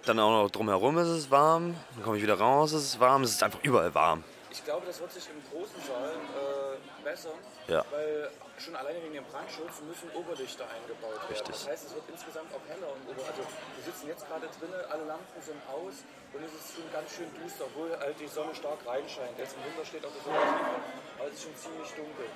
[0.05, 1.75] Dann auch noch drumherum ist es warm.
[1.95, 3.23] Dann komme ich wieder raus, es ist warm.
[3.23, 4.23] Es ist einfach überall warm.
[4.51, 7.83] Ich glaube, das wird sich im großen Saal äh, bessern, Ja.
[7.89, 8.29] weil
[8.59, 11.31] schon alleine wegen dem Brandschutz müssen Oberlichter eingebaut werden.
[11.31, 11.55] Richtig.
[11.55, 12.91] Das heißt, es wird insgesamt auch heller.
[12.93, 16.75] Und ober also wir sitzen jetzt gerade drinnen, alle Lampen sind aus und es ist
[16.77, 19.33] schon ganz schön düster, obwohl halt die Sonne stark reinscheint.
[19.39, 20.37] Jetzt im Winter steht auch die Sonne
[21.17, 22.27] aber es ist schon ziemlich dunkel.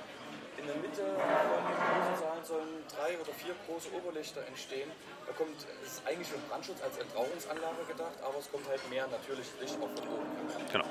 [0.57, 4.89] In der Mitte von den großen Saalen sollen drei oder vier große Oberlichter entstehen.
[5.27, 5.55] Da kommt,
[5.85, 9.53] es ist eigentlich für den Brandschutz als Entrauchungsanlage gedacht, aber es kommt halt mehr natürliches
[9.61, 10.25] Licht auch von oben.
[10.71, 10.85] Genau.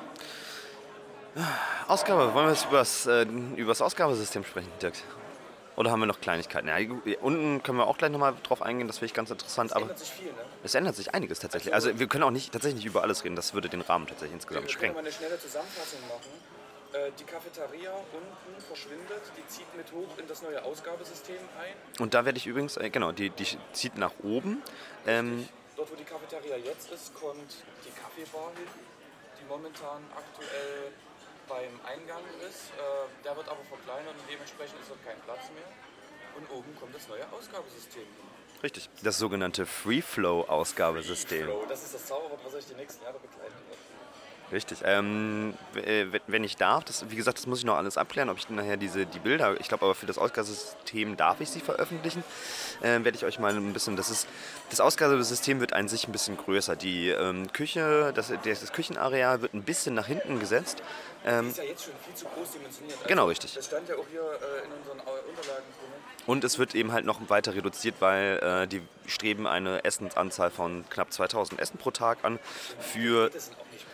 [1.88, 3.22] Ausgabe, wollen wir jetzt über das, äh,
[3.56, 4.94] über das Ausgabesystem sprechen, Dirk?
[5.76, 6.68] Oder haben wir noch Kleinigkeiten?
[6.68, 6.76] Ja,
[7.20, 9.70] unten können wir auch gleich nochmal drauf eingehen, das finde ich ganz interessant.
[9.70, 10.32] Es Aber ändert sich viel, ne?
[10.64, 11.74] es ändert sich einiges tatsächlich.
[11.74, 14.32] Also wir können auch nicht tatsächlich nicht über alles reden, das würde den Rahmen tatsächlich
[14.34, 14.94] insgesamt Wir können sprengen.
[14.94, 16.55] mal eine schnelle Zusammenfassung machen.
[16.97, 21.74] Äh, Die Cafeteria unten verschwindet, die zieht mit hoch in das neue Ausgabesystem ein.
[22.01, 24.62] Und da werde ich übrigens, äh, genau, die, die zieht nach oben.
[25.07, 27.53] Ähm, Dort, wo die Cafeteria jetzt ist, kommt
[27.84, 28.66] die Kaffeebar hin,
[29.38, 30.92] die momentan aktuell
[31.49, 32.70] beim Eingang ist.
[32.78, 35.68] Äh, Der wird aber verkleinert und dementsprechend ist dort kein Platz mehr.
[36.36, 38.28] Und oben kommt das neue Ausgabesystem hin.
[38.62, 41.44] richtig, das sogenannte Free Flow Ausgabesystem.
[41.44, 43.78] Flow, das ist das Zauberwort, was euch die nächsten Jahre begleiten wird.
[44.53, 44.78] Richtig.
[44.84, 48.38] Ähm, äh, wenn- ich darf, das, wie gesagt, das muss ich noch alles abklären, ob
[48.38, 52.22] ich nachher diese die Bilder, ich glaube aber für das Ausgabesystem darf ich sie veröffentlichen,
[52.80, 54.28] äh, werde ich euch mal ein bisschen, das ist,
[54.70, 56.76] das Ausgabesystem wird an sich ein bisschen größer.
[56.76, 60.80] Die ähm, Küche, das, das Küchenareal wird ein bisschen nach hinten gesetzt.
[61.24, 62.99] Die ist ja jetzt schon viel zu groß dimensioniert.
[62.99, 63.55] Also, Genau, richtig.
[63.55, 65.90] Das stand ja auch hier äh, in unseren Unterlagen drin.
[66.26, 70.84] Und es wird eben halt noch weiter reduziert, weil äh, die streben eine Essensanzahl von
[70.90, 72.38] knapp 2000 Essen pro Tag an
[72.78, 73.84] für Das sind auch nicht.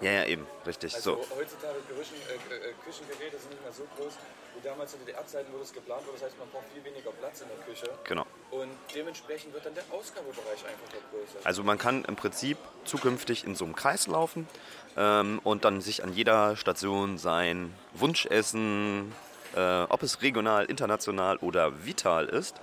[0.00, 0.94] Ja, ja, eben, richtig.
[0.94, 1.36] Also So.
[1.36, 4.12] heutzutage Küchen, äh, äh, Küchengeräte sind nicht mehr so groß
[4.54, 6.18] wie damals zu DDR-Zeiten, wo das geplant wurde.
[6.18, 7.90] Das heißt, man braucht viel weniger Platz in der Küche.
[8.04, 8.26] Genau.
[8.50, 11.38] Und dementsprechend wird dann der Ausgabebereich einfach noch größer.
[11.44, 14.46] Also man kann im Prinzip zukünftig in so einem Kreis laufen
[14.96, 19.12] ähm, und dann sich an jeder Station sein Wunschessen,
[19.56, 22.56] äh, ob es regional, international oder vital ist,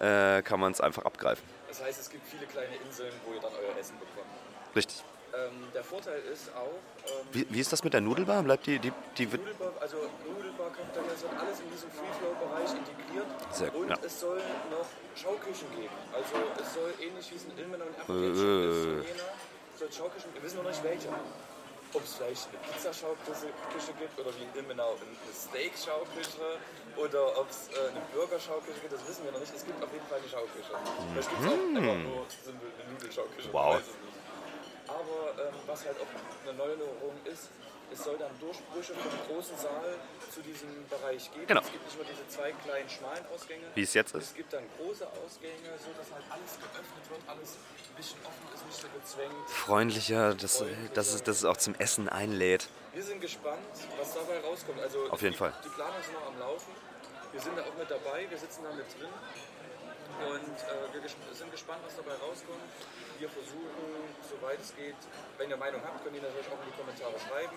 [0.00, 1.44] äh, kann man es einfach abgreifen.
[1.68, 4.26] Das heißt, es gibt viele kleine Inseln, wo ihr dann euer Essen bekommt.
[4.74, 5.04] Richtig.
[5.32, 6.76] Ähm, der Vorteil ist auch,
[7.08, 8.42] ähm, Wie, wie ist das mit der Nudelbar?
[8.42, 9.96] Bleibt die, die, die Nudelbar, also
[10.28, 13.26] Nudelbar, Cafeteria, wird alles in diesem Free-Flow-Bereich integriert.
[13.50, 13.96] Sehr und ja.
[14.04, 14.36] es soll
[14.70, 14.84] noch
[15.16, 15.94] Schauküchen geben.
[16.12, 18.00] Also es soll ähnlich wie es in Ilmenau und Äh.
[18.02, 19.28] Application ist, in Jena,
[19.78, 21.08] soll es Schauküchen, wir wissen noch nicht welche.
[21.94, 26.60] Ob es vielleicht eine Pizzaschauküche gibt oder wie in Ilmenau eine Steak-Schauküche
[26.96, 29.52] oder ob es äh, eine Burger-Schauküche gibt, das wissen wir noch nicht.
[29.54, 30.72] Es gibt auf jeden Fall eine Schauküche.
[31.12, 33.48] Vielleicht gibt es auch einfach nur eine Nudelschauküche.
[33.48, 33.52] Mhm.
[33.52, 33.76] Wow.
[33.76, 34.20] Ich weiß es nicht.
[34.92, 36.10] Aber ähm, was halt auch
[36.44, 37.48] eine Neuerung ist,
[37.92, 39.94] es soll dann Durchbrüche vom großen Saal
[40.32, 41.46] zu diesem Bereich geben.
[41.46, 41.60] Genau.
[41.60, 43.64] Es gibt nicht nur diese zwei kleinen schmalen Ausgänge.
[43.74, 44.28] Wie es jetzt ist.
[44.28, 48.46] Es gibt dann große Ausgänge, so dass halt alles geöffnet wird, alles ein bisschen offen
[48.54, 49.48] ist, nicht so gezwängt.
[49.50, 50.64] freundlicher, dass,
[50.94, 52.68] dass, es, dass es auch zum Essen einlädt.
[52.94, 53.60] Wir sind gespannt,
[53.98, 54.80] was dabei rauskommt.
[54.80, 55.52] Also Auf jeden die, Fall.
[55.64, 56.72] Die Planungen sind noch am Laufen.
[57.32, 59.08] Wir sind da auch mit dabei, wir sitzen da mit drin.
[60.20, 62.68] Und äh, wir ges sind gespannt, was dabei rauskommt.
[63.18, 63.86] Wir versuchen,
[64.28, 64.98] soweit es geht,
[65.38, 67.56] wenn ihr Meinung habt, könnt ihr natürlich auch in die Kommentare schreiben.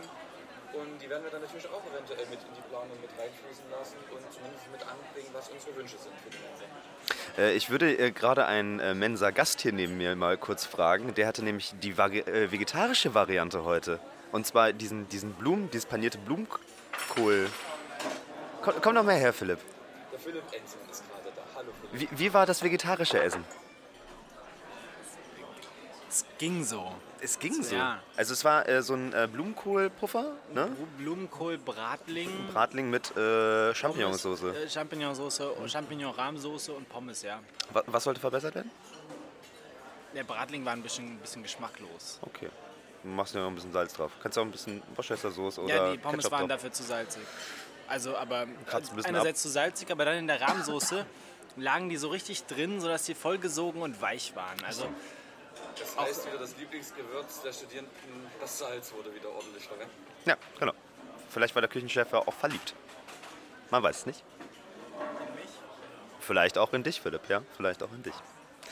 [0.74, 3.96] Und die werden wir dann natürlich auch eventuell mit in die Planung mit reinfließen lassen
[4.12, 6.66] und zumindest mit anbringen, was unsere Wünsche sind für die Mensa.
[7.38, 11.14] Äh, ich würde äh, gerade einen äh, Mensa-Gast hier neben mir mal kurz fragen.
[11.16, 14.00] Der hatte nämlich die vegetarische Variante heute.
[14.32, 17.50] Und zwar diesen, diesen Blumen, dieses panierte Blumenkohl.
[18.62, 19.60] Komm, komm doch mal her, Philipp.
[20.12, 21.42] Der Philipp Enzmann ist gerade da.
[21.56, 21.85] Hallo Philipp.
[21.96, 23.44] Wie, wie war das vegetarische Essen?
[26.10, 26.94] Es ging so.
[27.22, 27.76] Es ging so.
[27.76, 28.00] Ja.
[28.16, 30.70] Also es war äh, so ein äh, Blumenkohlpuffer, ne?
[30.98, 34.44] Blumenkohl, Bratling, mit äh, Champignonsauce.
[34.44, 37.40] äh, Champignonsauce, Champignon-Rahmsoße und Pommes, ja.
[37.74, 38.72] Wa- Was sollte verbessert werden?
[40.14, 42.20] Der Bratling war ein bisschen, ein bisschen geschmacklos.
[42.22, 42.50] Okay.
[43.04, 44.12] Du machst ja noch ein bisschen Salz drauf.
[44.22, 46.50] Kannst du auch ein bisschen Worcestersoße oder ja, die Pommes Ketchup waren drauf.
[46.58, 47.22] dafür zu salzig.
[47.88, 51.06] Also, aber bisschen einerseits zu salzig, aber dann in der Rahmsoße
[51.56, 54.64] lagen die so richtig drin, sodass die vollgesogen und weich waren.
[54.66, 54.88] Also
[55.78, 57.92] Das heißt wieder, das Lieblingsgewürz der Studierenden,
[58.40, 59.96] das Salz wurde wieder ordentlich verwendet.
[60.26, 60.74] Ja, genau.
[61.30, 62.74] Vielleicht war der Küchenchef ja auch verliebt.
[63.72, 64.24] Man weiß es nicht.
[66.20, 67.44] Vielleicht auch in dich, Philipp, ja?
[67.56, 68.14] Vielleicht auch in dich.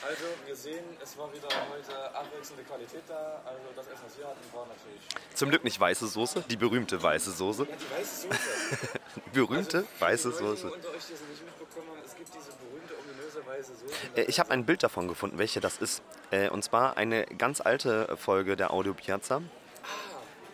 [0.02, 3.40] Also, wir sehen, es war wieder heute abwechselnde Qualität da.
[3.46, 5.02] Also, das Essen, was wir hatten, war natürlich.
[5.34, 7.66] Zum Glück nicht weiße Soße, die berühmte weiße Soße.
[7.68, 8.88] Ja, die weiße Soße.
[9.32, 10.72] Berühmte Also, weiße die Leute Soße.
[10.72, 13.94] unter euch, die es nicht mitbekommen haben, es gibt diese berühmte, ominöse weiße Soße.
[14.16, 16.02] Äh, Ich habe ein Bild davon gefunden, welche das ist.
[16.30, 19.42] Äh, Und zwar eine ganz alte Folge der Audio Piazza.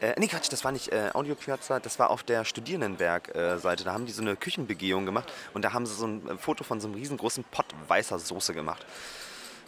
[0.00, 3.84] Äh, nee, Quatsch, das war nicht äh, Audio Piazza, das war auf der Studierendenwerk-Seite.
[3.84, 6.64] Da haben die so eine Küchenbegehung gemacht und da haben sie so ein äh, Foto
[6.64, 8.86] von so einem riesengroßen Pott weißer Soße gemacht.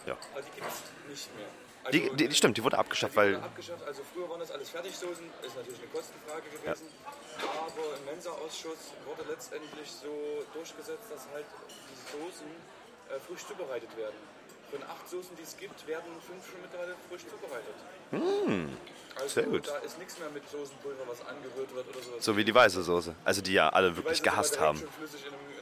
[0.05, 0.17] Ja.
[0.33, 1.47] Aber die gibt es nicht mehr.
[1.83, 3.83] Also, Die, die, die stimmt, die wurde abgeschafft, Die weil wurde abgeschafft.
[3.85, 6.87] Also früher waren das alles Fertigsoßen, ist natürlich eine Kostenfrage gewesen.
[7.37, 12.47] Aber im Mensa-Ausschuss wurde letztendlich so durchgesetzt, dass halt die Soßen
[13.11, 14.15] äh, frisch zubereitet werden.
[14.71, 17.75] Von acht Soßen, die es gibt, werden fünf schon mittlerweile frisch zubereitet.
[18.11, 18.77] also Hm,
[19.27, 19.67] sehr gut.
[19.67, 22.23] da ist nichts mehr mit Soßenpulver, was angerührt wird oder sowas.
[22.25, 23.13] so wie die weiße Soße.
[23.25, 24.79] Also die ja alle wirklich gehasst haben.
[24.79, 25.52] schon flüssig in einem, in einem,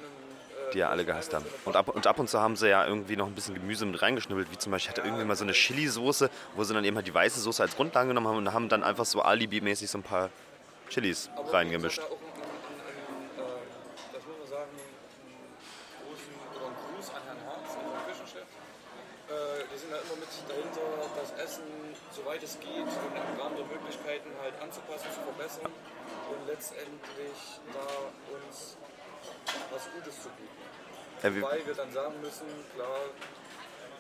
[0.74, 1.46] Die ja alle gehasst haben.
[1.66, 4.02] Und ab, und ab und zu haben sie ja irgendwie noch ein bisschen Gemüse mit
[4.02, 7.08] reingeschnibbelt, wie zum Beispiel hatte irgendwie mal so eine Chili-Soße, wo sie dann eben halt
[7.08, 10.04] die weiße Soße als Grundlage genommen haben und haben dann einfach so alibi-mäßig so ein
[10.04, 10.30] paar
[10.90, 12.02] Chilis reingemischt.
[19.72, 20.84] wir sind da immer mit dahinter,
[21.16, 21.64] das Essen,
[22.12, 27.40] soweit es geht, im Rahmen der Möglichkeiten halt anzupassen, zu verbessern und letztendlich
[27.72, 27.88] da
[28.36, 28.76] uns
[29.72, 30.62] was Gutes zu bieten.
[31.24, 32.98] Ja, wir- Wobei wir dann sagen müssen, klar,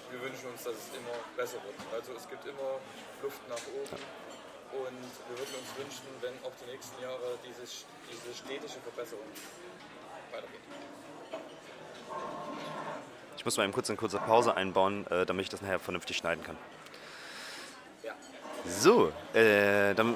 [0.09, 1.76] wir wünschen uns, dass es immer besser wird.
[1.93, 2.80] Also es gibt immer
[3.22, 4.01] Luft nach oben.
[4.72, 9.26] Und wir würden uns wünschen, wenn auch die nächsten Jahre diese, diese stetige Verbesserung
[10.32, 10.61] weitergeht.
[13.38, 16.17] Ich muss mal eben kurz eine kurze Pause einbauen, äh, damit ich das nachher vernünftig
[16.17, 16.57] schneiden kann.
[18.03, 18.13] Ja.
[18.65, 20.15] So, äh, dann,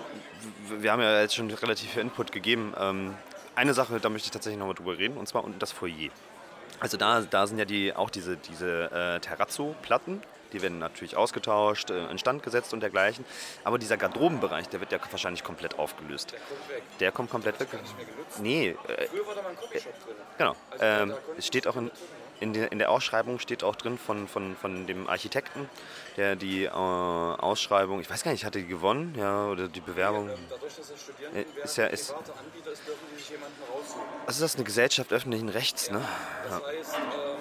[0.69, 2.73] wir haben ja jetzt schon relativ viel Input gegeben.
[2.77, 3.17] Ähm,
[3.55, 6.09] eine Sache, da möchte ich tatsächlich nochmal drüber reden, und zwar unten das Foyer.
[6.79, 10.21] Also da, da sind ja die, auch diese, diese äh, Terrazzo-Platten,
[10.53, 13.25] die werden natürlich ausgetauscht, äh, instand gesetzt und dergleichen.
[13.63, 16.31] Aber dieser Garderobenbereich, der wird ja wahrscheinlich komplett aufgelöst.
[16.33, 16.83] Der kommt weg.
[16.99, 17.67] Der kommt komplett weg.
[18.41, 20.15] Nee, äh, Früher war da mal ein Copyshop drin.
[20.37, 20.55] genau.
[20.71, 21.91] Also Ähm, es steht auch in?
[22.39, 25.69] In, der, in der Ausschreibung steht auch drin von, von, von dem Architekten,
[26.17, 30.29] der die äh, Ausschreibung, ich weiß gar nicht, hatte die gewonnen, ja, oder die Bewerbung.
[30.49, 33.29] Dadurch, dass es Studierenden Äh, werden, ist ja- ist- private Anbieter ist, dürfen die sich
[33.29, 34.01] jemanden raussuchen.
[34.27, 36.01] Also das ist eine Gesellschaft öffentlichen Rechts, ne?
[36.43, 37.38] Das heißt, ähm,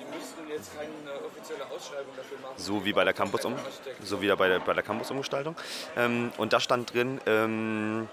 [0.00, 2.54] die müssten jetzt keine offizielle Ausschreibung dafür machen.
[2.56, 3.54] So wie bei der Campus um,
[4.02, 5.56] so wie bei der, bei der Campus Umgestaltung.
[5.96, 8.08] Ähm, und da stand drin ähm,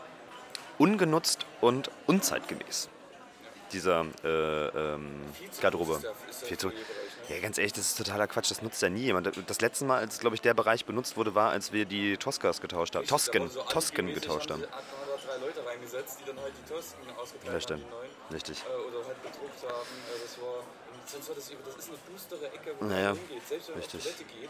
[0.80, 2.90] ungenutzt und unzeitgemäß.
[3.74, 5.22] Dieser äh, ähm,
[5.62, 6.00] Garderobe.
[6.44, 6.72] Viel zu-?
[7.30, 8.52] Ja, ganz ehrlich, das ist totaler Quatsch.
[8.52, 9.32] Das nutzt ja nie jemand.
[9.48, 12.62] Das letzte Mal, als glaube ich der Bereich benutzt wurde, war, als wir die Toskas
[12.62, 13.08] getauscht haben.
[13.08, 14.64] Tosken, so Tosken getauscht haben.
[15.42, 17.84] Leute reingesetzt, die dann halt die Tosken ausgeteilt Ja, stimmt.
[17.84, 18.34] haben, die neuen.
[18.34, 18.64] Richtig.
[18.64, 19.90] Äh, oder halt bedruckt haben.
[20.14, 20.64] Äh, das war,
[21.06, 23.48] sonst war das, eben- das ist eine düstere Ecke, wo Naja, man hingeht.
[23.48, 24.00] Selbst wenn man richtig.
[24.00, 24.50] auf Toilette geht,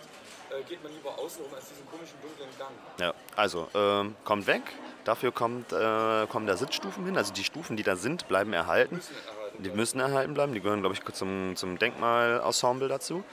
[0.59, 2.71] äh, geht man lieber außen rum als diesen komischen dunklen Gang.
[2.99, 4.61] Ja, also ähm, kommt weg.
[5.03, 7.17] Dafür kommt, äh, kommen da Sitzstufen hin.
[7.17, 8.95] Also die Stufen, die da sind, bleiben erhalten.
[8.95, 9.75] Müssen erhalten Die bleiben.
[9.77, 10.53] müssen erhalten bleiben.
[10.53, 13.23] Die gehören, glaube ich, zum, zum Denkmalensemble dazu.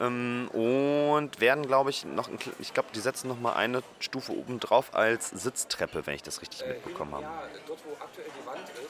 [0.00, 4.32] Ähm, und werden, glaube ich, noch, ein, ich glaube, die setzen noch mal eine Stufe
[4.32, 7.22] oben drauf als Sitztreppe, wenn ich das richtig Äh, mitbekommen habe.
[7.22, 8.83] Ja, dort wo aktuell die Wand ist,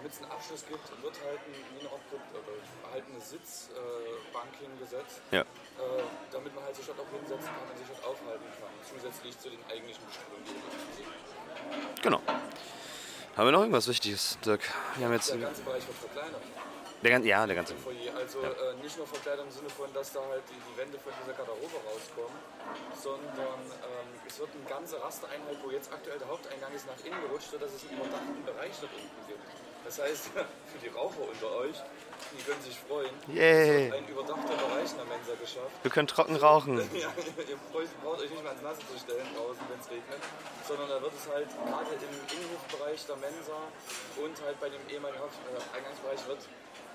[0.00, 5.42] damit es einen Abschluss gibt, wird halt, ein, halt eine Sitzbank hingesetzt, Ja.
[5.42, 5.44] äh,
[6.32, 8.72] damit man halt sich dort auch hinsetzen kann und sich dort aufhalten kann.
[8.88, 12.02] Zusätzlich zu den eigentlichen Bestellungen, die wir.
[12.02, 12.20] Genau.
[13.36, 14.62] Haben wir noch irgendwas Wichtiges, Dirk?
[14.96, 16.42] Wir haben jetzt Der ganze Bereich wird verkleinert.
[17.02, 17.74] Der, ja, der ganze.
[17.76, 18.14] Foyer.
[18.16, 21.12] Also äh, nicht nur verkleidert im Sinne von, dass da halt die, die Wände von
[21.22, 22.38] dieser Garderobe rauskommen,
[23.00, 27.20] sondern ähm, es wird eine ganze Rastereinheit, wo jetzt aktuell der Haupteingang ist, nach innen
[27.22, 29.40] gerutscht, sodass es einen überdachten Bereich dort unten gibt.
[29.84, 30.24] Das heißt,
[30.70, 31.76] für die Raucher unter euch,
[32.36, 33.90] die können sich freuen, Yay!
[33.90, 35.72] ein überdachter Bereich in der Mensa geschafft.
[35.82, 36.76] Wir können trocken rauchen.
[36.92, 40.20] Ja, ihr braucht euch nicht mehr ans Nasse zu stellen draußen, wenn es regnet,
[40.68, 43.56] sondern da wird es halt gerade im Innenhofbereich der Mensa
[44.20, 46.44] und halt bei dem ehemaligen Haupt- äh, Eingangsbereich wird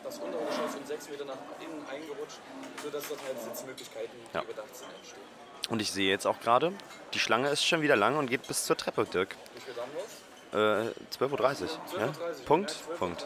[0.06, 2.38] das untere Geschoss um sechs Meter nach innen eingerutscht,
[2.84, 4.44] sodass dort halt Sitzmöglichkeiten, die Ja.
[4.44, 5.22] überdacht sind, entstehen.
[5.70, 6.72] Und ich sehe jetzt auch gerade,
[7.14, 9.36] die Schlange ist schon wieder lang und geht bis zur Treppe, Dirk.
[9.56, 10.92] Wie viel dann los?
[10.92, 11.68] Äh, 12.30 Uhr.
[11.68, 12.12] 12.30 Ja?
[12.46, 13.26] Punkt, Ja, 12.30 Punkt.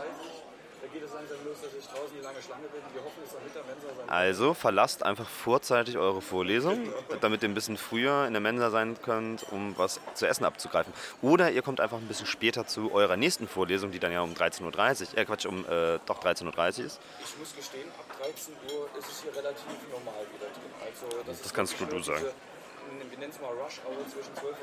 [4.07, 6.91] Also verlasst einfach vorzeitig eure Vorlesung,
[7.22, 10.93] damit ihr ein bisschen früher in der Mensa sein könnt, um was zu essen abzugreifen.
[11.22, 14.34] Oder ihr kommt einfach ein bisschen später zu eurer nächsten Vorlesung, die dann ja um
[14.34, 16.99] 13.30 Uhr, äh Quatsch, um äh, doch 13.30 Uhr ist.
[17.24, 20.72] Ich muss gestehen, ab 13 Uhr ist es hier relativ normal wieder drin.
[20.86, 22.26] Also das, ist kannst du nur sagen.
[22.26, 24.57] Diese, wir nennen es mal Rush Hour zwischen 12.30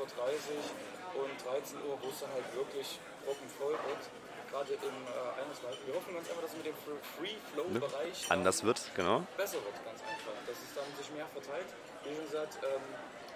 [1.15, 4.26] Uhr und 13 Uhr, wo es dann halt wirklich proppenvoll wird.
[4.51, 5.77] Gerade im äh, Eingangsbereich.
[5.85, 6.75] Wir hoffen ganz einfach, dass es mit dem
[7.19, 9.23] Free-Flow-Bereich dann Anders wird, genau.
[9.35, 10.33] besser wird, ganz einfach.
[10.47, 11.67] Dass es dann sich mehr verteilt.
[12.03, 12.81] Wie gesagt, ähm,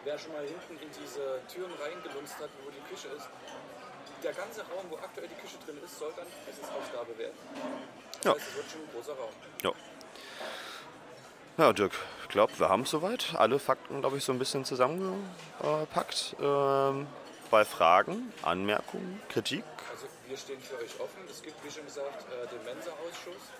[0.05, 3.27] wer schon mal hinten in diese Türen reingelunzt hat, wo die Küche ist,
[4.23, 7.35] der ganze Raum, wo aktuell die Küche drin ist, soll dann Essensausgabe werden.
[8.21, 8.31] Das Ja.
[8.33, 9.33] heißt, es wird schon ein großer Raum.
[9.63, 9.71] Ja.
[11.57, 11.91] Ja, Dirk,
[12.23, 16.35] ich glaube, wir haben soweit alle Fakten, glaube ich, so ein bisschen zusammengepackt.
[16.39, 17.07] Ähm,
[17.51, 19.65] bei Fragen, Anmerkungen, Kritik.
[20.31, 21.27] Wir stehen für euch offen.
[21.29, 23.51] Es gibt, wie schon gesagt, äh, den Mensa-Ausschuss,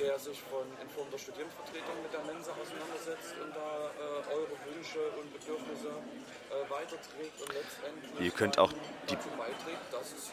[0.00, 4.50] der sich von, in Form der Studierendenvertretung mit der Mensa auseinandersetzt und da äh, eure
[4.66, 8.72] Wünsche und Bedürfnisse äh, weiterträgt und letztendlich Ihr könnt auch
[9.08, 10.32] die- beiträgt, dass es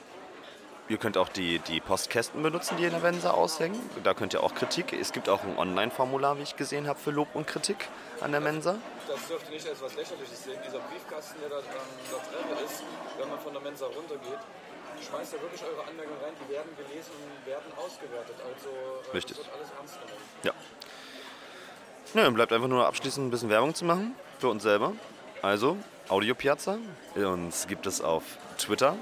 [0.90, 3.80] Ihr könnt auch die, die Postkästen benutzen, die in der Mensa aushängen.
[4.04, 4.94] Da könnt ihr auch Kritik.
[4.94, 7.88] Es gibt auch ein Online-Formular, wie ich gesehen habe, für Lob und Kritik
[8.22, 8.76] an der Mensa.
[9.08, 10.60] das dürft ihr nicht als was Lächerliches sehen.
[10.64, 12.84] Dieser Briefkasten, der da an der Treppe ist,
[13.18, 14.38] wenn man von der Mensa runtergeht,
[15.04, 16.34] schmeißt da wirklich eure Anmerkungen rein.
[16.40, 18.36] Die werden gelesen und werden ausgewertet.
[18.40, 19.38] Also äh, Richtig.
[19.38, 20.22] wird alles ernst genommen.
[20.44, 20.54] Ja.
[22.14, 24.94] Ja, dann bleibt einfach nur abschließend ein bisschen Werbung zu machen für uns selber.
[25.42, 25.76] Also,
[26.08, 26.78] Audio Piazza.
[27.16, 28.24] Uns gibt es auf
[28.58, 28.96] Twitter.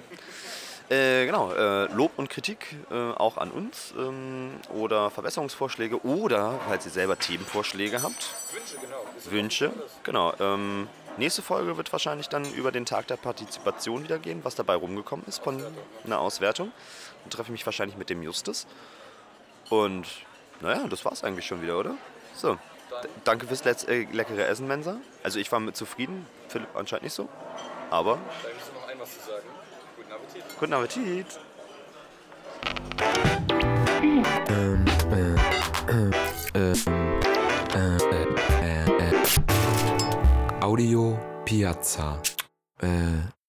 [0.94, 6.84] Äh, genau, äh, Lob und Kritik äh, auch an uns ähm, oder Verbesserungsvorschläge oder, falls
[6.84, 9.02] ihr selber Themenvorschläge habt, Wünsche, genau.
[9.30, 9.72] Wünsche.
[10.02, 10.34] Genau.
[10.40, 14.74] Ähm, nächste Folge wird wahrscheinlich dann über den Tag der Partizipation wieder gehen, was dabei
[14.74, 15.62] rumgekommen ist von
[16.04, 16.72] einer Auswertung.
[17.22, 18.66] Dann treffe ich mich wahrscheinlich mit dem Justus.
[19.70, 20.06] Und
[20.60, 21.96] naja, das war's eigentlich schon wieder, oder?
[22.34, 22.54] So.
[22.54, 24.98] D danke fürs äh, leckere Essen, Mensa.
[25.22, 27.28] Also ich war mit zufrieden, Philipp anscheinend nicht so.
[27.90, 29.46] Aber Da gibt es noch ein was zu sagen.
[29.96, 30.44] Guten Appetit.
[30.58, 31.26] guten Appetit.
[34.48, 35.34] Ähm, äh,
[35.90, 36.14] äh,
[36.54, 36.72] Ähm, äh, äh,
[37.74, 38.03] äh, äh.
[40.64, 42.22] Audio Piazza.
[42.80, 43.34] Äh,